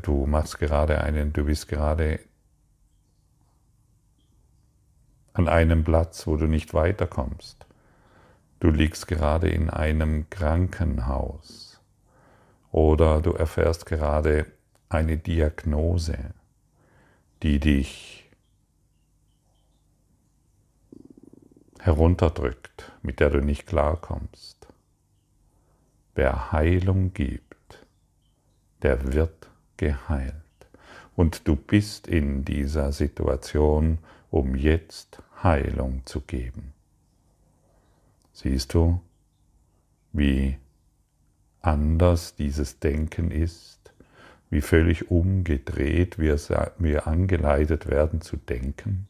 Du 0.00 0.26
machst 0.26 0.58
gerade 0.58 1.02
einen, 1.02 1.32
du 1.32 1.44
bist 1.44 1.68
gerade 1.68 2.20
an 5.34 5.48
einem 5.48 5.84
Platz, 5.84 6.26
wo 6.26 6.36
du 6.36 6.46
nicht 6.46 6.72
weiterkommst. 6.72 7.66
Du 8.60 8.70
liegst 8.70 9.08
gerade 9.08 9.48
in 9.48 9.70
einem 9.70 10.30
Krankenhaus 10.30 11.80
oder 12.70 13.20
du 13.20 13.32
erfährst 13.32 13.86
gerade 13.86 14.46
eine 14.88 15.18
Diagnose, 15.18 16.16
die 17.42 17.58
dich 17.58 18.30
herunterdrückt, 21.80 22.92
mit 23.02 23.18
der 23.18 23.30
du 23.30 23.40
nicht 23.40 23.66
klarkommst. 23.66 24.68
Wer 26.14 26.52
Heilung 26.52 27.12
gibt, 27.12 27.84
der 28.82 29.12
wird 29.12 29.50
geheilt. 29.76 30.34
Und 31.16 31.48
du 31.48 31.56
bist 31.56 32.06
in 32.06 32.44
dieser 32.44 32.92
Situation, 32.92 33.98
um 34.30 34.54
jetzt 34.54 35.20
Heilung 35.42 36.02
zu 36.06 36.20
geben. 36.20 36.72
Siehst 38.32 38.72
du, 38.74 39.00
wie 40.12 40.56
anders 41.60 42.36
dieses 42.36 42.78
Denken 42.78 43.30
ist, 43.30 43.91
wie 44.52 44.60
völlig 44.60 45.10
umgedreht 45.10 46.18
wir, 46.18 46.36
wir 46.76 47.06
angeleitet 47.06 47.88
werden 47.88 48.20
zu 48.20 48.36
denken? 48.36 49.08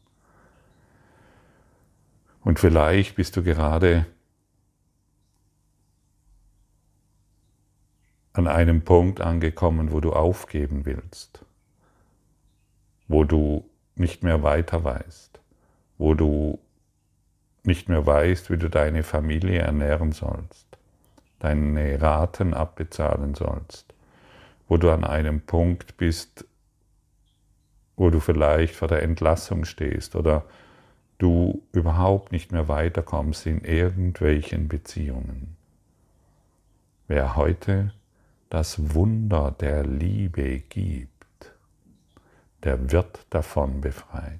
Und 2.45 2.59
vielleicht 2.59 3.17
bist 3.17 3.35
du 3.35 3.43
gerade 3.43 4.05
an 8.31 8.47
einem 8.47 8.83
Punkt 8.83 9.19
angekommen, 9.19 9.91
wo 9.91 9.99
du 9.99 10.13
aufgeben 10.13 10.85
willst, 10.85 11.43
wo 13.09 13.25
du 13.25 13.69
nicht 13.95 14.23
mehr 14.23 14.43
weiter 14.43 14.85
weißt, 14.85 15.41
wo 15.97 16.13
du 16.13 16.57
nicht 17.63 17.89
mehr 17.89 18.05
weißt, 18.05 18.49
wie 18.49 18.57
du 18.57 18.69
deine 18.69 19.03
Familie 19.03 19.59
ernähren 19.59 20.13
sollst, 20.13 20.67
deine 21.39 22.01
Raten 22.01 22.53
abbezahlen 22.53 23.35
sollst, 23.35 23.92
wo 24.73 24.77
du 24.77 24.89
an 24.89 25.03
einem 25.03 25.39
Punkt 25.39 25.97
bist, 25.97 26.47
wo 27.95 28.09
du 28.09 28.19
vielleicht 28.19 28.73
vor 28.73 28.87
der 28.87 29.03
Entlassung 29.03 29.65
stehst 29.65 30.15
oder 30.15 30.45
du 31.19 31.61
überhaupt 31.73 32.31
nicht 32.31 32.51
mehr 32.51 32.67
weiterkommst 32.67 33.45
in 33.45 33.63
irgendwelchen 33.63 34.67
Beziehungen. 34.69 35.57
Wer 37.07 37.35
heute 37.35 37.93
das 38.49 38.95
Wunder 38.95 39.51
der 39.51 39.85
Liebe 39.85 40.61
gibt, 40.61 41.53
der 42.63 42.91
wird 42.91 43.27
davon 43.29 43.79
befreit. 43.79 44.39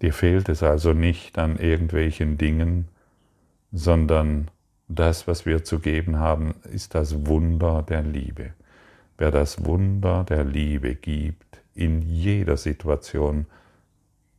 Dir 0.00 0.14
fehlt 0.14 0.48
es 0.48 0.62
also 0.62 0.94
nicht 0.94 1.36
an 1.36 1.58
irgendwelchen 1.58 2.38
Dingen, 2.38 2.88
sondern 3.72 4.50
das, 4.90 5.28
was 5.28 5.46
wir 5.46 5.62
zu 5.62 5.78
geben 5.78 6.18
haben, 6.18 6.54
ist 6.64 6.94
das 6.94 7.26
Wunder 7.26 7.82
der 7.82 8.02
Liebe. 8.02 8.54
Wer 9.18 9.30
das 9.30 9.64
Wunder 9.64 10.24
der 10.24 10.44
Liebe 10.44 10.96
gibt, 10.96 11.62
in 11.74 12.02
jeder 12.02 12.56
Situation, 12.56 13.46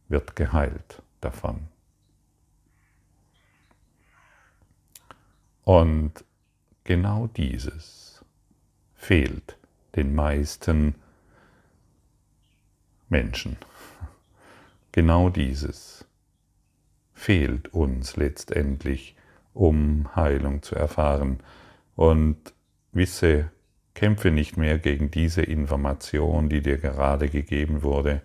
wird 0.10 0.36
geheilt 0.36 1.02
davon. 1.22 1.68
Und 5.64 6.26
genau 6.84 7.28
dieses 7.28 8.24
fehlt 8.94 9.58
den 9.96 10.14
meisten 10.14 10.96
Menschen. 13.08 13.56
Genau 14.92 15.30
dieses 15.30 16.06
fehlt 17.14 17.74
uns 17.74 18.18
letztendlich 18.18 19.16
um 19.54 20.16
Heilung 20.16 20.62
zu 20.62 20.76
erfahren. 20.76 21.40
Und 21.96 22.38
wisse, 22.92 23.52
kämpfe 23.94 24.32
nicht 24.32 24.58
mehr 24.58 24.80
gegen 24.80 25.12
diese 25.12 25.42
Information, 25.42 26.50
die 26.50 26.62
dir 26.62 26.78
gerade 26.78 27.30
gegeben 27.30 27.84
wurde, 27.84 28.22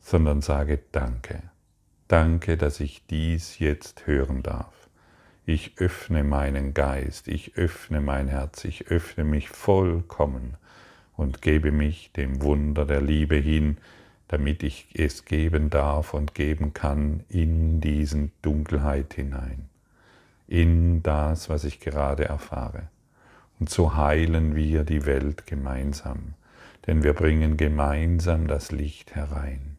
sondern 0.00 0.40
sage 0.40 0.78
Danke. 0.92 1.42
Danke, 2.08 2.56
dass 2.56 2.80
ich 2.80 3.06
dies 3.06 3.58
jetzt 3.58 4.06
hören 4.06 4.42
darf. 4.42 4.88
Ich 5.46 5.78
öffne 5.78 6.24
meinen 6.24 6.74
Geist, 6.74 7.28
ich 7.28 7.56
öffne 7.56 8.00
mein 8.00 8.28
Herz, 8.28 8.64
ich 8.64 8.88
öffne 8.88 9.24
mich 9.24 9.48
vollkommen 9.48 10.56
und 11.16 11.42
gebe 11.42 11.72
mich 11.72 12.12
dem 12.12 12.42
Wunder 12.42 12.84
der 12.84 13.00
Liebe 13.00 13.36
hin, 13.36 13.78
damit 14.28 14.62
ich 14.62 14.88
es 14.94 15.24
geben 15.24 15.70
darf 15.70 16.14
und 16.14 16.34
geben 16.34 16.72
kann 16.72 17.24
in 17.28 17.80
diesen 17.80 18.32
Dunkelheit 18.42 19.14
hinein, 19.14 19.68
in 20.50 21.02
das, 21.04 21.48
was 21.48 21.62
ich 21.62 21.78
gerade 21.78 22.24
erfahre. 22.24 22.88
Und 23.60 23.70
so 23.70 23.94
heilen 23.94 24.56
wir 24.56 24.82
die 24.82 25.06
Welt 25.06 25.46
gemeinsam, 25.46 26.34
denn 26.86 27.04
wir 27.04 27.12
bringen 27.12 27.56
gemeinsam 27.56 28.48
das 28.48 28.72
Licht 28.72 29.14
herein. 29.14 29.78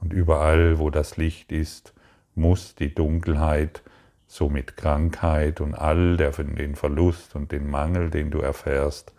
Und 0.00 0.14
überall, 0.14 0.78
wo 0.78 0.88
das 0.88 1.18
Licht 1.18 1.52
ist, 1.52 1.92
muss 2.34 2.74
die 2.74 2.94
Dunkelheit, 2.94 3.82
somit 4.26 4.76
Krankheit 4.76 5.60
und 5.60 5.74
all 5.74 6.16
der, 6.16 6.30
den 6.30 6.76
Verlust 6.76 7.34
und 7.34 7.52
den 7.52 7.68
Mangel, 7.68 8.08
den 8.08 8.30
du 8.30 8.40
erfährst, 8.40 9.12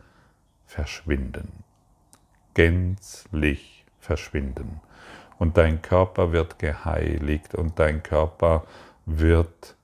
verschwinden. 0.66 1.64
Gänzlich 2.56 3.86
verschwinden. 4.00 4.82
Und 5.38 5.58
dein 5.58 5.84
Körper 5.84 6.32
wird 6.32 6.58
geheiligt 6.58 7.54
und 7.54 7.78
dein 7.78 8.02
Körper 8.02 8.66
wird 9.08 9.76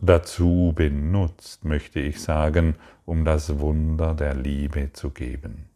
dazu 0.00 0.72
benutzt, 0.74 1.64
möchte 1.64 2.00
ich 2.00 2.20
sagen, 2.20 2.74
um 3.06 3.24
das 3.24 3.60
Wunder 3.60 4.14
der 4.14 4.34
Liebe 4.34 4.92
zu 4.92 5.10
geben. 5.10 5.66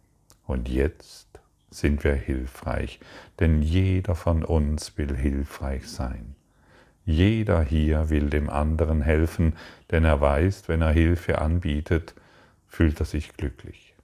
Und 0.46 0.68
jetzt 0.68 1.28
sind 1.70 2.02
wir 2.02 2.14
hilfreich, 2.14 2.98
denn 3.38 3.62
jeder 3.62 4.16
von 4.16 4.44
uns 4.44 4.98
will 4.98 5.16
hilfreich 5.16 5.88
sein. 5.88 6.34
Jeder 7.04 7.62
hier 7.62 8.10
will 8.10 8.28
dem 8.30 8.50
anderen 8.50 9.00
helfen, 9.00 9.54
denn 9.92 10.04
er 10.04 10.20
weiß, 10.20 10.68
wenn 10.68 10.82
er 10.82 10.90
Hilfe 10.90 11.38
anbietet, 11.38 12.14
fühlt 12.66 12.98
er 13.00 13.06
sich 13.06 13.36
glücklich. 13.36 13.94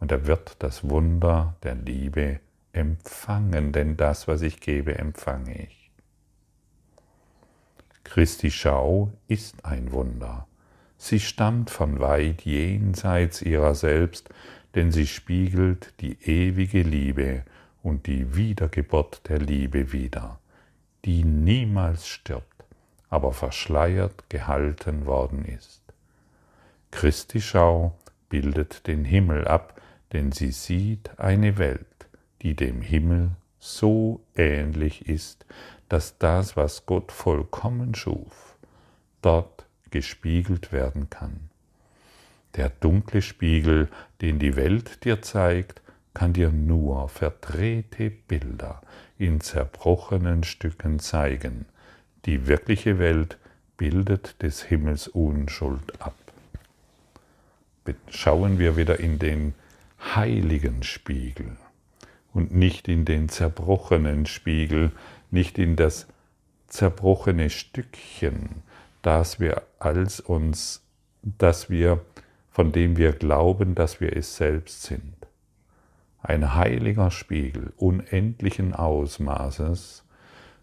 Und 0.00 0.10
er 0.10 0.26
wird 0.26 0.56
das 0.58 0.88
Wunder 0.88 1.54
der 1.62 1.74
Liebe 1.74 2.40
empfangen, 2.72 3.72
denn 3.72 3.96
das, 3.98 4.26
was 4.26 4.40
ich 4.40 4.60
gebe, 4.60 4.96
empfange 4.98 5.66
ich. 5.66 5.83
Christi 8.14 8.52
Schau 8.52 9.10
ist 9.26 9.64
ein 9.64 9.90
Wunder. 9.90 10.46
Sie 10.96 11.18
stammt 11.18 11.68
von 11.68 11.98
weit 11.98 12.42
jenseits 12.42 13.42
ihrer 13.42 13.74
selbst, 13.74 14.28
denn 14.76 14.92
sie 14.92 15.08
spiegelt 15.08 15.92
die 16.00 16.16
ewige 16.22 16.82
Liebe 16.82 17.42
und 17.82 18.06
die 18.06 18.36
Wiedergeburt 18.36 19.28
der 19.28 19.40
Liebe 19.40 19.90
wider, 19.90 20.38
die 21.04 21.24
niemals 21.24 22.06
stirbt, 22.06 22.64
aber 23.10 23.32
verschleiert 23.32 24.30
gehalten 24.30 25.06
worden 25.06 25.44
ist. 25.44 25.82
Christi 26.92 27.40
Schau 27.40 27.98
bildet 28.28 28.86
den 28.86 29.04
Himmel 29.04 29.48
ab, 29.48 29.80
denn 30.12 30.30
sie 30.30 30.52
sieht 30.52 31.18
eine 31.18 31.58
Welt, 31.58 32.06
die 32.42 32.54
dem 32.54 32.80
Himmel 32.80 33.32
so 33.64 34.20
ähnlich 34.36 35.08
ist, 35.08 35.46
dass 35.88 36.18
das, 36.18 36.54
was 36.54 36.84
Gott 36.84 37.10
vollkommen 37.10 37.94
schuf, 37.94 38.56
dort 39.22 39.64
gespiegelt 39.90 40.70
werden 40.70 41.08
kann. 41.08 41.48
Der 42.56 42.68
dunkle 42.68 43.22
Spiegel, 43.22 43.88
den 44.20 44.38
die 44.38 44.56
Welt 44.56 45.04
dir 45.04 45.22
zeigt, 45.22 45.80
kann 46.12 46.34
dir 46.34 46.50
nur 46.50 47.08
verdrehte 47.08 48.10
Bilder 48.10 48.82
in 49.18 49.40
zerbrochenen 49.40 50.44
Stücken 50.44 50.98
zeigen. 50.98 51.64
Die 52.26 52.46
wirkliche 52.46 52.98
Welt 52.98 53.38
bildet 53.78 54.42
des 54.42 54.62
Himmels 54.62 55.08
Unschuld 55.08 56.02
ab. 56.02 56.14
Schauen 58.10 58.58
wir 58.58 58.76
wieder 58.76 59.00
in 59.00 59.18
den 59.18 59.54
heiligen 60.14 60.82
Spiegel 60.82 61.56
und 62.34 62.52
nicht 62.52 62.88
in 62.88 63.04
den 63.04 63.28
zerbrochenen 63.28 64.26
Spiegel, 64.26 64.92
nicht 65.30 65.56
in 65.56 65.76
das 65.76 66.06
zerbrochene 66.66 67.48
Stückchen, 67.48 68.62
das 69.02 69.38
wir 69.38 69.62
als 69.78 70.20
uns, 70.20 70.82
das 71.22 71.70
wir, 71.70 72.04
von 72.50 72.72
dem 72.72 72.96
wir 72.96 73.12
glauben, 73.12 73.74
dass 73.74 74.00
wir 74.00 74.16
es 74.16 74.36
selbst 74.36 74.82
sind. 74.82 75.14
Ein 76.20 76.54
heiliger 76.54 77.10
Spiegel 77.10 77.72
unendlichen 77.76 78.74
Ausmaßes 78.74 80.04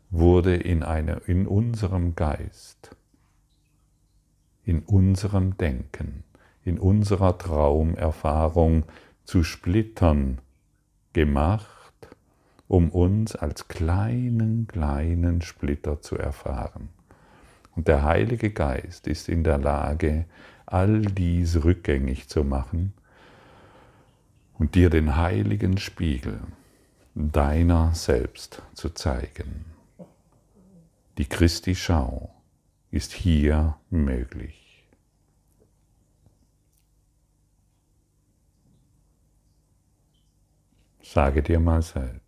wurde 0.09 0.55
in, 0.55 0.83
eine, 0.83 1.21
in 1.27 1.47
unserem 1.47 2.15
Geist, 2.15 2.95
in 4.65 4.79
unserem 4.79 5.55
Denken, 5.57 6.23
in 6.65 6.79
unserer 6.79 7.37
Traumerfahrung 7.37 8.83
zu 9.23 9.43
Splittern 9.43 10.39
gemacht 11.13 11.81
um 12.71 12.89
uns 12.89 13.35
als 13.35 13.67
kleinen, 13.67 14.65
kleinen 14.65 15.41
Splitter 15.41 15.99
zu 15.99 16.17
erfahren. 16.17 16.87
Und 17.75 17.89
der 17.89 18.03
Heilige 18.05 18.49
Geist 18.49 19.07
ist 19.07 19.27
in 19.27 19.43
der 19.43 19.57
Lage, 19.57 20.23
all 20.65 21.01
dies 21.01 21.65
rückgängig 21.65 22.29
zu 22.29 22.45
machen 22.45 22.93
und 24.57 24.75
dir 24.75 24.89
den 24.89 25.17
heiligen 25.17 25.79
Spiegel 25.79 26.39
deiner 27.13 27.93
selbst 27.93 28.61
zu 28.73 28.89
zeigen. 28.91 29.65
Die 31.17 31.25
Christi 31.25 31.75
Schau 31.75 32.33
ist 32.89 33.11
hier 33.11 33.75
möglich. 33.89 34.60
Sage 41.13 41.43
dir 41.43 41.59
mal 41.59 41.81
selbst. 41.81 42.21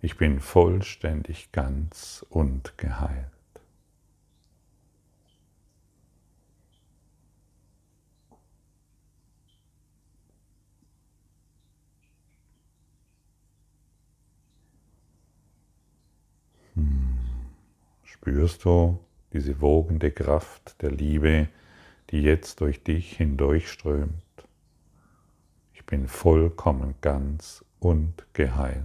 Ich 0.00 0.16
bin 0.16 0.38
vollständig 0.38 1.50
ganz 1.50 2.24
und 2.30 2.78
geheilt. 2.78 3.26
Hm. 16.74 17.18
Spürst 18.04 18.64
du 18.64 19.00
diese 19.32 19.60
wogende 19.60 20.12
Kraft 20.12 20.80
der 20.80 20.92
Liebe, 20.92 21.48
die 22.10 22.22
jetzt 22.22 22.60
durch 22.60 22.84
dich 22.84 23.16
hindurchströmt? 23.16 24.29
Bin 25.90 26.06
vollkommen 26.06 26.94
ganz 27.00 27.64
und 27.80 28.24
geheilt. 28.32 28.84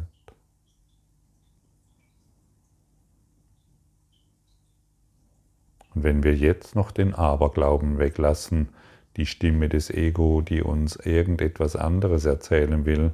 Und 5.94 6.04
wenn 6.04 6.24
wir 6.24 6.36
jetzt 6.36 6.76
noch 6.76 6.92
den 6.92 7.14
Aberglauben 7.14 8.00
weglassen, 8.00 8.70
die 9.18 9.28
Stimme 9.28 9.70
des 9.70 9.92
Ego, 9.92 10.42
die 10.42 10.62
uns 10.62 10.96
irgendetwas 10.98 11.76
anderes 11.76 12.26
erzählen 12.26 12.86
will, 12.86 13.12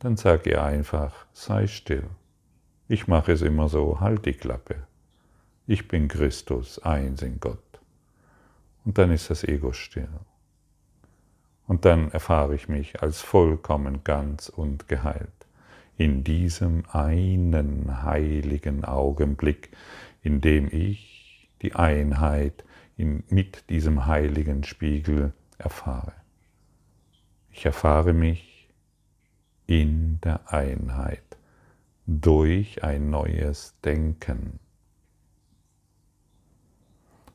dann 0.00 0.16
sag 0.16 0.46
ihr 0.46 0.62
einfach, 0.64 1.26
sei 1.32 1.68
still. 1.68 2.04
Ich 2.88 3.06
mache 3.06 3.32
es 3.32 3.42
immer 3.42 3.68
so, 3.68 4.00
halt 4.00 4.26
die 4.26 4.34
Klappe. 4.34 4.74
Ich 5.68 5.86
bin 5.86 6.08
Christus, 6.08 6.80
eins 6.80 7.22
in 7.22 7.38
Gott. 7.38 7.80
Und 8.84 8.98
dann 8.98 9.12
ist 9.12 9.30
das 9.30 9.44
Ego 9.44 9.72
still. 9.72 10.08
Und 11.70 11.84
dann 11.84 12.10
erfahre 12.10 12.56
ich 12.56 12.68
mich 12.68 13.00
als 13.00 13.20
vollkommen 13.20 14.02
ganz 14.02 14.48
und 14.48 14.88
geheilt. 14.88 15.46
In 15.96 16.24
diesem 16.24 16.82
einen 16.90 18.02
heiligen 18.02 18.84
Augenblick, 18.84 19.70
in 20.20 20.40
dem 20.40 20.66
ich 20.66 21.48
die 21.62 21.76
Einheit 21.76 22.64
in, 22.96 23.22
mit 23.28 23.70
diesem 23.70 24.06
heiligen 24.06 24.64
Spiegel 24.64 25.32
erfahre. 25.58 26.12
Ich 27.52 27.64
erfahre 27.64 28.14
mich 28.14 28.68
in 29.68 30.20
der 30.22 30.52
Einheit 30.52 31.38
durch 32.04 32.82
ein 32.82 33.10
neues 33.10 33.76
Denken. 33.84 34.58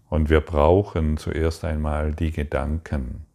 Und 0.10 0.30
wir 0.30 0.41
brauchen 0.41 1.15
zuerst 1.15 1.63
einmal 1.63 2.13
die 2.13 2.32
Gedanken, 2.34 3.26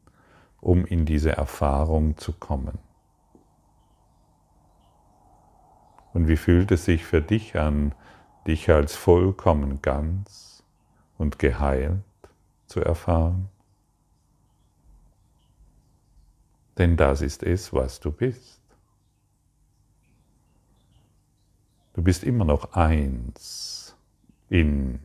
um 0.61 0.85
in 0.85 1.07
diese 1.07 1.33
Erfahrung 1.33 2.17
zu 2.17 2.33
kommen. 2.33 2.79
Und 6.13 6.29
wie 6.29 6.37
fühlt 6.37 6.71
es 6.73 6.85
sich 6.85 7.05
für 7.05 7.23
dich 7.23 7.59
an, 7.59 7.95
dich 8.47 8.69
als 8.71 8.97
vollkommen 8.97 9.81
ganz 9.81 10.63
und 11.19 11.39
geheilt 11.39 12.03
zu 12.67 12.81
erfahren? 12.81 13.49
Denn 16.79 16.97
das 16.97 17.21
ist 17.21 17.43
es, 17.43 17.73
was 17.73 18.01
du 18.01 18.11
bist. 18.11 18.61
Du 21.93 22.03
bist 22.03 22.25
immer 22.25 22.45
noch 22.45 22.73
eins 22.73 23.97
in 24.49 25.01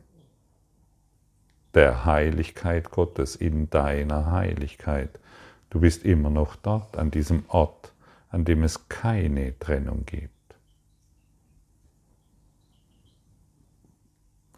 der 1.74 2.06
Heiligkeit 2.06 2.90
Gottes, 2.90 3.36
in 3.36 3.68
deiner 3.68 4.32
Heiligkeit. 4.32 5.20
Du 5.70 5.80
bist 5.80 6.04
immer 6.04 6.30
noch 6.30 6.56
dort, 6.56 6.96
an 6.96 7.10
diesem 7.10 7.44
Ort, 7.48 7.92
an 8.28 8.44
dem 8.44 8.62
es 8.62 8.88
keine 8.88 9.58
Trennung 9.58 10.04
gibt. 10.06 10.32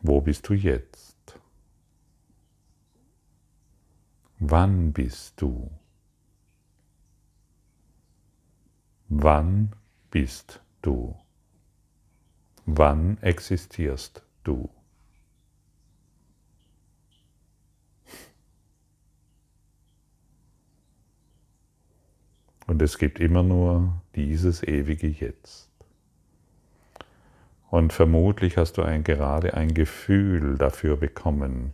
Wo 0.03 0.21
bist 0.21 0.49
du 0.49 0.55
jetzt? 0.55 1.39
Wann 4.39 4.93
bist 4.93 5.41
du? 5.41 5.71
Wann 9.09 9.75
bist 10.11 10.61
du? 10.83 11.17
Wann 12.67 13.19
existierst 13.23 14.23
du? 14.45 14.71
Und 22.69 22.83
es 22.83 22.99
gibt 22.99 23.19
immer 23.19 23.43
nur 23.43 24.03
dieses 24.15 24.63
ewige 24.63 25.09
Jetzt. 25.09 25.71
Und 27.71 27.95
vermutlich 27.95 28.59
hast 28.59 28.77
du 28.77 28.83
ein, 28.83 29.05
gerade 29.05 29.55
ein 29.55 29.73
Gefühl 29.73 30.59
dafür 30.59 30.99
bekommen, 30.99 31.73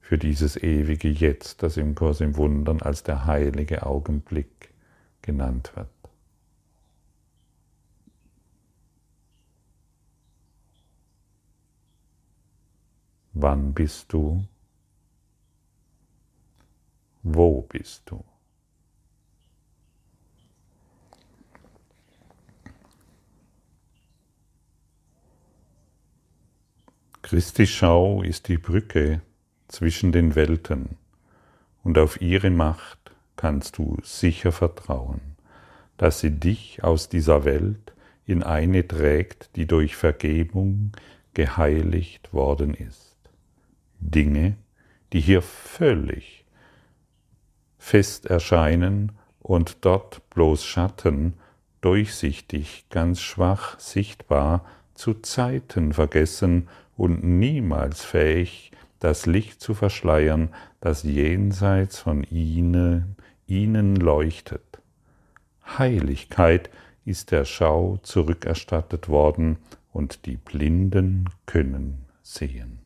für 0.00 0.18
dieses 0.18 0.56
ewige 0.56 1.08
Jetzt, 1.08 1.62
das 1.62 1.76
im 1.76 1.94
Kurs 1.94 2.20
im 2.20 2.36
Wundern 2.36 2.82
als 2.82 3.04
der 3.04 3.24
heilige 3.24 3.86
Augenblick 3.86 4.74
genannt 5.22 5.70
wird. 5.76 5.88
Wann 13.32 13.72
bist 13.74 14.12
du? 14.12 14.44
Wo 17.22 17.62
bist 17.62 18.02
du? 18.06 18.24
Christi 27.22 27.68
Schau 27.68 28.22
ist 28.22 28.48
die 28.48 28.58
Brücke 28.58 29.22
zwischen 29.68 30.10
den 30.10 30.34
Welten 30.34 30.98
und 31.84 31.96
auf 31.96 32.20
ihre 32.20 32.50
Macht 32.50 33.12
kannst 33.36 33.78
du 33.78 33.96
sicher 34.02 34.50
vertrauen, 34.50 35.20
dass 35.96 36.18
sie 36.18 36.32
dich 36.32 36.82
aus 36.82 37.08
dieser 37.08 37.44
Welt 37.44 37.94
in 38.26 38.42
eine 38.42 38.86
trägt, 38.86 39.54
die 39.54 39.66
durch 39.66 39.94
Vergebung 39.94 40.92
geheiligt 41.32 42.34
worden 42.34 42.74
ist. 42.74 43.16
Dinge, 44.00 44.56
die 45.12 45.20
hier 45.20 45.42
völlig 45.42 46.44
fest 47.78 48.26
erscheinen 48.26 49.12
und 49.38 49.84
dort 49.84 50.28
bloß 50.30 50.64
Schatten, 50.64 51.34
durchsichtig, 51.82 52.86
ganz 52.90 53.20
schwach 53.20 53.78
sichtbar, 53.78 54.64
zu 54.94 55.14
Zeiten 55.14 55.92
vergessen 55.92 56.68
und 57.02 57.24
niemals 57.24 58.04
fähig, 58.04 58.70
das 59.00 59.26
Licht 59.26 59.60
zu 59.60 59.74
verschleiern, 59.74 60.50
das 60.80 61.02
jenseits 61.02 61.98
von 61.98 62.22
ihnen, 62.22 63.16
ihnen 63.48 63.96
leuchtet. 63.96 64.80
Heiligkeit 65.66 66.70
ist 67.04 67.32
der 67.32 67.44
Schau 67.44 67.98
zurückerstattet 68.04 69.08
worden 69.08 69.58
und 69.92 70.26
die 70.26 70.36
Blinden 70.36 71.28
können 71.44 72.04
sehen. 72.22 72.78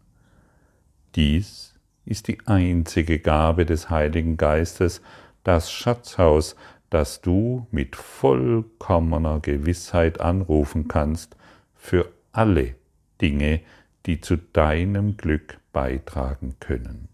Dies 1.14 1.74
ist 2.06 2.28
die 2.28 2.38
einzige 2.46 3.18
Gabe 3.18 3.66
des 3.66 3.90
Heiligen 3.90 4.38
Geistes, 4.38 5.02
das 5.44 5.70
Schatzhaus, 5.70 6.56
das 6.88 7.20
du 7.20 7.66
mit 7.70 7.96
vollkommener 7.96 9.40
Gewissheit 9.40 10.22
anrufen 10.22 10.88
kannst 10.88 11.36
für 11.74 12.10
alle 12.32 12.76
Dinge, 13.20 13.60
die 14.06 14.20
zu 14.20 14.36
deinem 14.36 15.16
Glück 15.16 15.58
beitragen 15.72 16.56
können. 16.60 17.08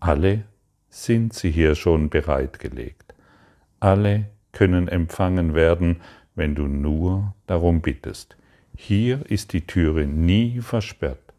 Alle 0.00 0.44
sind 0.88 1.32
sie 1.32 1.50
hier 1.50 1.74
schon 1.74 2.10
bereitgelegt. 2.10 3.14
Alle 3.80 4.26
können 4.52 4.88
empfangen 4.88 5.54
werden, 5.54 6.00
wenn 6.34 6.54
du 6.54 6.66
nur 6.66 7.34
darum 7.46 7.80
bittest. 7.82 8.36
Hier 8.76 9.24
ist 9.30 9.52
die 9.52 9.66
Türe 9.66 10.06
nie 10.06 10.60
versperrt 10.60 11.32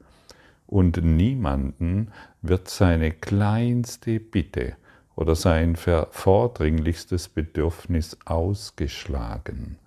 und 0.68 1.04
niemanden 1.04 2.12
wird 2.42 2.68
seine 2.68 3.12
kleinste 3.12 4.20
Bitte 4.20 4.76
oder 5.16 5.36
sein 5.36 5.76
vordringlichstes 5.76 7.30
Bedürfnis 7.30 8.18
ausgeschlagen. 8.26 9.78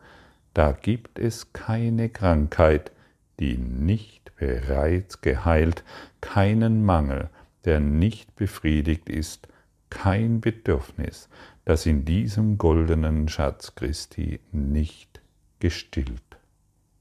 Da 0.54 0.72
gibt 0.72 1.18
es 1.18 1.52
keine 1.52 2.08
Krankheit, 2.08 2.92
die 3.40 3.58
nicht 3.58 4.25
bereits 4.36 5.20
geheilt, 5.20 5.84
keinen 6.20 6.84
Mangel, 6.84 7.30
der 7.64 7.80
nicht 7.80 8.36
befriedigt 8.36 9.08
ist, 9.08 9.48
kein 9.90 10.40
Bedürfnis, 10.40 11.28
das 11.64 11.86
in 11.86 12.04
diesem 12.04 12.58
goldenen 12.58 13.28
Schatz 13.28 13.74
Christi 13.74 14.40
nicht 14.52 15.20
gestillt 15.58 16.38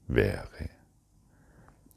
wäre. 0.08 0.70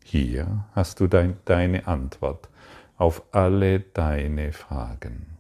Hier 0.04 0.66
hast 0.74 1.00
du 1.00 1.08
dein, 1.08 1.38
deine 1.46 1.88
Antwort 1.88 2.50
auf 2.98 3.24
alle 3.32 3.80
deine 3.80 4.52
Fragen. 4.52 5.38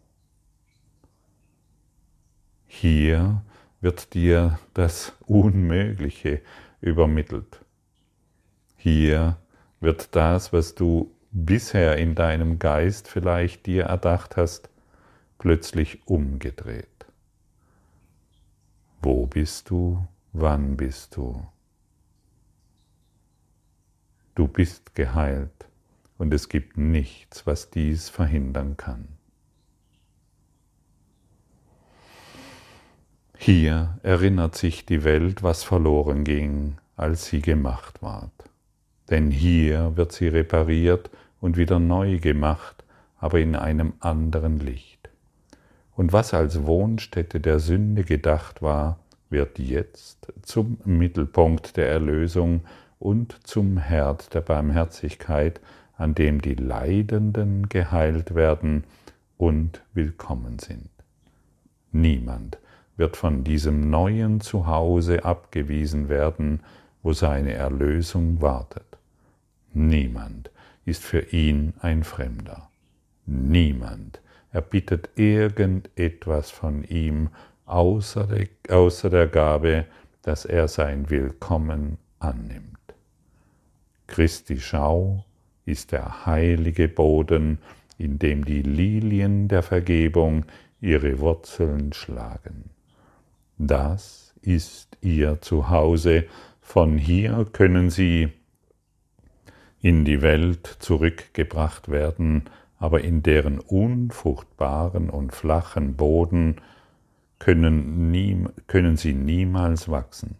Hier 2.67 3.41
wird 3.81 4.13
dir 4.13 4.59
das 4.73 5.13
Unmögliche 5.25 6.41
übermittelt. 6.81 7.59
Hier 8.77 9.37
wird 9.79 10.15
das, 10.15 10.51
was 10.51 10.75
du 10.75 11.11
bisher 11.31 11.97
in 11.97 12.15
deinem 12.15 12.59
Geist 12.59 13.07
vielleicht 13.07 13.65
dir 13.65 13.83
erdacht 13.83 14.37
hast, 14.37 14.69
plötzlich 15.37 16.07
umgedreht. 16.07 16.87
Wo 19.01 19.25
bist 19.25 19.69
du? 19.69 20.05
Wann 20.33 20.75
bist 20.77 21.15
du? 21.15 21.47
Du 24.35 24.47
bist 24.47 24.95
geheilt 24.95 25.67
und 26.17 26.33
es 26.33 26.49
gibt 26.49 26.77
nichts, 26.77 27.47
was 27.47 27.69
dies 27.69 28.09
verhindern 28.09 28.77
kann. 28.77 29.07
Hier 33.37 33.97
erinnert 34.03 34.55
sich 34.55 34.85
die 34.85 35.05
Welt, 35.05 35.43
was 35.43 35.63
verloren 35.63 36.25
ging, 36.25 36.77
als 36.97 37.27
sie 37.27 37.41
gemacht 37.41 38.01
ward 38.01 38.38
denn 39.09 39.31
hier 39.31 39.95
wird 39.95 40.11
sie 40.11 40.27
repariert 40.27 41.09
und 41.41 41.57
wieder 41.57 41.79
neu 41.79 42.19
gemacht, 42.19 42.83
aber 43.19 43.39
in 43.39 43.55
einem 43.55 43.93
anderen 43.99 44.59
Licht. 44.59 45.09
Und 45.95 46.13
was 46.13 46.33
als 46.33 46.65
Wohnstätte 46.65 47.39
der 47.39 47.59
Sünde 47.59 48.03
gedacht 48.03 48.61
war, 48.61 48.99
wird 49.29 49.59
jetzt 49.59 50.31
zum 50.41 50.77
Mittelpunkt 50.85 51.77
der 51.77 51.89
Erlösung 51.89 52.61
und 52.99 53.35
zum 53.43 53.77
Herd 53.77 54.33
der 54.33 54.41
Barmherzigkeit, 54.41 55.59
an 55.97 56.15
dem 56.15 56.41
die 56.41 56.55
Leidenden 56.55 57.67
geheilt 57.69 58.33
werden 58.33 58.85
und 59.37 59.81
willkommen 59.93 60.59
sind. 60.59 60.89
Niemand 61.91 62.57
wird 62.95 63.17
von 63.17 63.43
diesem 63.43 63.89
neuen 63.89 64.41
Zuhause 64.41 65.25
abgewiesen 65.25 66.09
werden, 66.09 66.61
wo 67.03 67.13
seine 67.13 67.53
Erlösung 67.53 68.41
wartet. 68.41 68.88
Niemand 69.73 70.51
ist 70.85 71.03
für 71.03 71.21
ihn 71.31 71.73
ein 71.79 72.03
Fremder. 72.03 72.69
Niemand 73.25 74.21
erbittet 74.51 75.09
irgendetwas 75.15 76.49
von 76.49 76.83
ihm, 76.83 77.29
außer 77.65 78.27
der, 78.27 79.27
Gabe, 79.27 79.85
dass 80.23 80.45
er 80.45 80.67
sein 80.67 81.09
Willkommen 81.09 81.97
annimmt. 82.17 82.77
Christi 84.07 84.59
Schau 84.59 85.25
ist 85.65 85.91
der 85.91 86.25
heilige 86.25 86.87
Boden, 86.87 87.59
in 87.99 88.17
dem 88.17 88.43
die 88.43 88.63
Lilien 88.63 89.47
der 89.47 89.61
Vergebung 89.61 90.45
ihre 90.81 91.19
Wurzeln 91.19 91.93
schlagen. 91.93 92.71
Das 93.59 94.33
ist 94.41 94.97
ihr 95.01 95.41
Zuhause, 95.41 96.25
von 96.61 96.97
hier 96.97 97.45
können 97.51 97.89
sie 97.89 98.29
in 99.81 100.05
die 100.05 100.21
Welt 100.21 100.77
zurückgebracht 100.79 101.89
werden, 101.89 102.43
aber 102.77 103.01
in 103.01 103.23
deren 103.23 103.59
unfruchtbaren 103.59 105.09
und 105.09 105.33
flachen 105.33 105.95
Boden 105.95 106.57
können, 107.39 108.11
nie, 108.11 108.45
können 108.67 108.97
sie 108.97 109.13
niemals 109.13 109.89
wachsen. 109.89 110.35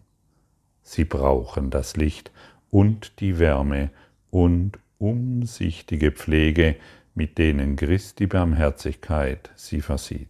Sie 0.82 1.04
brauchen 1.04 1.70
das 1.70 1.96
Licht 1.96 2.30
und 2.70 3.20
die 3.20 3.38
Wärme 3.38 3.90
und 4.30 4.78
umsichtige 4.98 6.12
Pflege, 6.12 6.76
mit 7.14 7.38
denen 7.38 7.76
Christi 7.76 8.26
Barmherzigkeit 8.26 9.50
sie 9.56 9.80
versieht. 9.80 10.28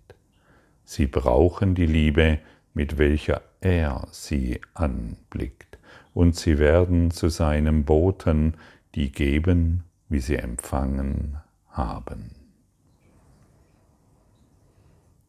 Sie 0.84 1.06
brauchen 1.06 1.74
die 1.74 1.86
Liebe, 1.86 2.38
mit 2.74 2.98
welcher 2.98 3.42
er 3.60 4.06
sie 4.10 4.60
anblickt, 4.74 5.78
und 6.14 6.34
sie 6.34 6.58
werden 6.58 7.10
zu 7.10 7.28
seinem 7.28 7.84
Boten, 7.84 8.54
die 8.94 9.12
geben, 9.12 9.84
wie 10.08 10.20
sie 10.20 10.36
empfangen 10.36 11.38
haben. 11.68 12.30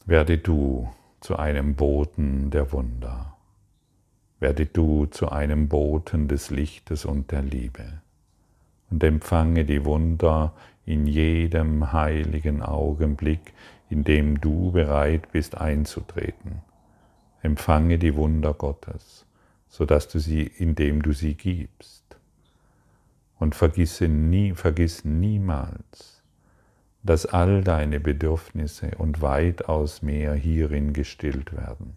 Werde 0.06 0.38
du 0.38 0.90
zu 1.20 1.38
einem 1.38 1.76
Boten 1.76 2.50
der 2.50 2.72
Wunder. 2.72 3.38
Werde 4.40 4.66
du 4.66 5.06
zu 5.06 5.30
einem 5.30 5.68
Boten 5.68 6.28
des 6.28 6.50
Lichtes 6.50 7.06
und 7.06 7.32
der 7.32 7.44
Liebe 7.44 8.02
und 8.92 9.04
empfange 9.04 9.66
die 9.66 9.86
Wunder 9.86 10.54
in 10.86 11.08
jedem 11.08 11.94
heiligen 11.94 12.62
Augenblick, 12.62 13.54
in 13.90 14.04
dem 14.04 14.40
du 14.40 14.72
bereit 14.72 15.32
bist 15.32 15.58
einzutreten. 15.58 16.62
Empfange 17.42 17.98
die 17.98 18.16
Wunder 18.16 18.54
Gottes, 18.54 19.26
so 19.68 19.86
dass 19.86 20.08
du 20.08 20.20
sie, 20.20 20.44
indem 20.44 21.02
du 21.02 21.14
sie 21.14 21.34
gibst. 21.34 22.01
Und 23.42 23.56
vergisse 23.56 24.08
nie, 24.08 24.54
vergiss 24.54 25.04
niemals, 25.04 26.22
dass 27.02 27.26
all 27.26 27.64
deine 27.64 28.00
Bedürfnisse 28.00 28.92
und 29.00 29.24
weitaus 29.24 30.04
mehr 30.04 30.36
hierin 30.36 30.94
gestillt 30.94 31.52
werden. 31.52 31.96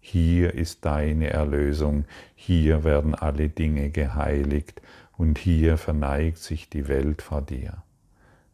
Hier 0.00 0.52
ist 0.52 0.84
deine 0.84 1.30
Erlösung, 1.30 2.06
hier 2.34 2.82
werden 2.82 3.14
alle 3.14 3.48
Dinge 3.48 3.90
geheiligt 3.90 4.82
und 5.16 5.38
hier 5.38 5.78
verneigt 5.78 6.38
sich 6.38 6.68
die 6.70 6.88
Welt 6.88 7.22
vor 7.22 7.42
dir. 7.42 7.84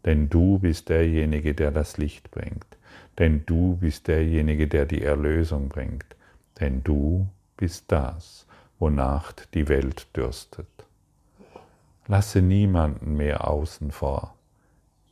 Denn 0.04 0.28
du 0.28 0.58
bist 0.58 0.90
derjenige, 0.90 1.54
der 1.54 1.70
das 1.70 1.96
Licht 1.96 2.30
bringt, 2.30 2.76
denn 3.18 3.46
du 3.46 3.76
bist 3.76 4.08
derjenige, 4.08 4.68
der 4.68 4.84
die 4.84 5.02
Erlösung 5.02 5.70
bringt, 5.70 6.16
denn 6.60 6.84
du 6.84 7.28
bist 7.56 7.86
das, 7.88 8.46
wonach 8.78 9.32
die 9.54 9.68
Welt 9.68 10.06
dürstet. 10.14 10.66
Lasse 12.10 12.42
niemanden 12.42 13.16
mehr 13.16 13.46
außen 13.46 13.92
vor. 13.92 14.36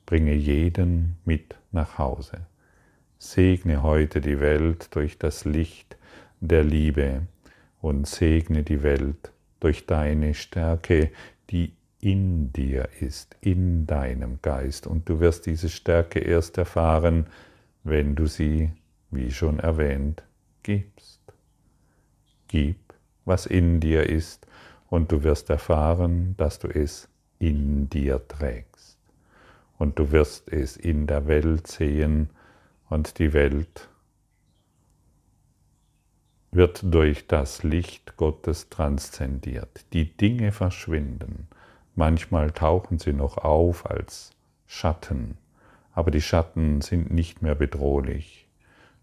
Bringe 0.05 0.35
jeden 0.35 1.17
mit 1.25 1.55
nach 1.71 1.97
Hause. 1.97 2.49
Segne 3.19 3.85
heute 3.85 4.21
die 4.21 4.41
Welt 4.41 4.89
durch 4.97 5.17
das 5.17 5.45
Licht 5.45 5.97
der 6.41 6.65
Liebe 6.65 7.23
und 7.81 8.09
segne 8.09 8.65
die 8.65 8.83
Welt 8.83 9.31
durch 9.61 9.87
deine 9.87 10.35
Stärke, 10.35 11.13
die 11.51 11.73
in 12.01 12.53
dir 12.53 12.89
ist, 12.99 13.37
in 13.43 13.87
deinem 13.87 14.41
Geist. 14.43 14.89
Und 14.89 15.09
du 15.09 15.21
wirst 15.21 15.47
diese 15.47 15.69
Stärke 15.69 16.19
erst 16.19 16.59
erfahren, 16.59 17.29
wenn 17.85 18.17
du 18.17 18.27
sie, 18.27 18.73
wie 19.13 19.31
schon 19.31 19.61
erwähnt, 19.61 20.25
gibst. 20.65 21.21
Gib, 22.49 22.81
was 23.25 23.47
in 23.47 23.79
dir 23.79 24.11
ist, 24.11 24.48
und 24.91 25.13
du 25.13 25.23
wirst 25.23 25.51
erfahren, 25.51 26.35
dass 26.37 26.59
du 26.59 26.69
es 26.69 27.09
in 27.39 27.89
dir 27.89 28.27
trägst. 28.27 28.99
Und 29.79 29.99
du 29.99 30.11
wirst 30.11 30.53
es 30.53 30.77
in 30.77 31.07
der 31.07 31.27
Welt 31.27 31.67
sehen 31.67 32.31
und 32.89 33.19
die 33.19 33.33
Welt 33.33 33.89
wird 36.51 36.83
durch 36.83 37.27
das 37.27 37.63
Licht 37.63 38.17
Gottes 38.17 38.71
transzendiert. 38.71 39.85
Die 39.93 40.17
Dinge 40.17 40.51
verschwinden. 40.51 41.47
Manchmal 41.95 42.51
tauchen 42.51 42.99
sie 42.99 43.13
noch 43.13 43.39
auf 43.39 43.89
als 43.89 44.31
Schatten, 44.67 45.37
aber 45.93 46.11
die 46.11 46.23
Schatten 46.23 46.81
sind 46.81 47.11
nicht 47.11 47.43
mehr 47.43 47.55
bedrohlich. 47.55 48.49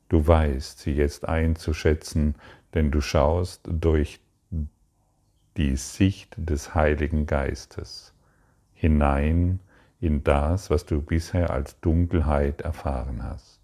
Du 0.10 0.26
weißt 0.26 0.80
sie 0.80 0.92
jetzt 0.92 1.28
einzuschätzen, 1.28 2.36
denn 2.74 2.92
du 2.92 3.02
schaust 3.02 3.62
durch 3.66 4.20
die 5.58 5.76
Sicht 5.78 6.36
des 6.38 6.76
Heiligen 6.76 7.26
Geistes 7.26 8.14
hinein 8.74 9.60
in 10.00 10.24
das, 10.24 10.70
was 10.70 10.86
du 10.86 11.02
bisher 11.02 11.50
als 11.50 11.80
Dunkelheit 11.80 12.62
erfahren 12.62 13.24
hast. 13.24 13.62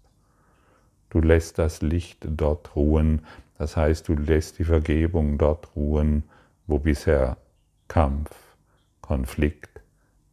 Du 1.10 1.20
lässt 1.20 1.58
das 1.58 1.82
Licht 1.82 2.26
dort 2.26 2.74
ruhen, 2.74 3.26
das 3.58 3.76
heißt, 3.76 4.08
du 4.08 4.14
lässt 4.14 4.58
die 4.58 4.64
Vergebung 4.64 5.36
dort 5.36 5.76
ruhen, 5.76 6.24
wo 6.66 6.78
bisher 6.78 7.36
Kampf, 7.88 8.34
Konflikt, 9.02 9.82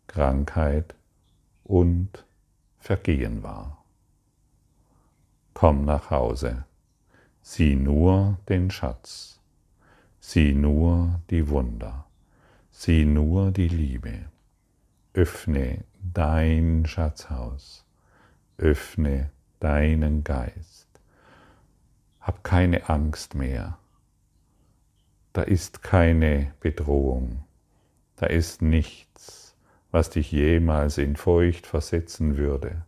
Krankheit 0.07 0.95
und 1.65 2.25
Vergehen 2.79 3.43
war. 3.43 3.83
Komm 5.53 5.83
nach 5.83 6.09
Hause, 6.09 6.63
sieh 7.41 7.75
nur 7.75 8.37
den 8.47 8.71
Schatz 8.71 9.38
Sieh 10.31 10.53
nur 10.53 11.21
die 11.31 11.49
Wunder, 11.49 12.05
sieh 12.69 13.03
nur 13.03 13.49
die 13.49 13.67
Liebe. 13.67 14.25
Öffne 15.15 15.83
dein 16.03 16.85
Schatzhaus, 16.85 17.83
öffne 18.59 19.31
deinen 19.59 20.23
Geist. 20.23 20.87
Hab 22.21 22.43
keine 22.43 22.89
Angst 22.89 23.33
mehr. 23.33 23.79
Da 25.33 25.41
ist 25.41 25.81
keine 25.81 26.53
Bedrohung, 26.59 27.43
da 28.17 28.27
ist 28.27 28.61
nichts, 28.61 29.55
was 29.89 30.11
dich 30.11 30.31
jemals 30.31 30.99
in 30.99 31.15
Furcht 31.15 31.65
versetzen 31.65 32.37
würde. 32.37 32.85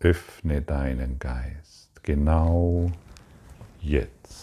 Öffne 0.00 0.60
deinen 0.60 1.18
Geist, 1.18 2.02
genau 2.02 2.92
jetzt. 3.80 4.41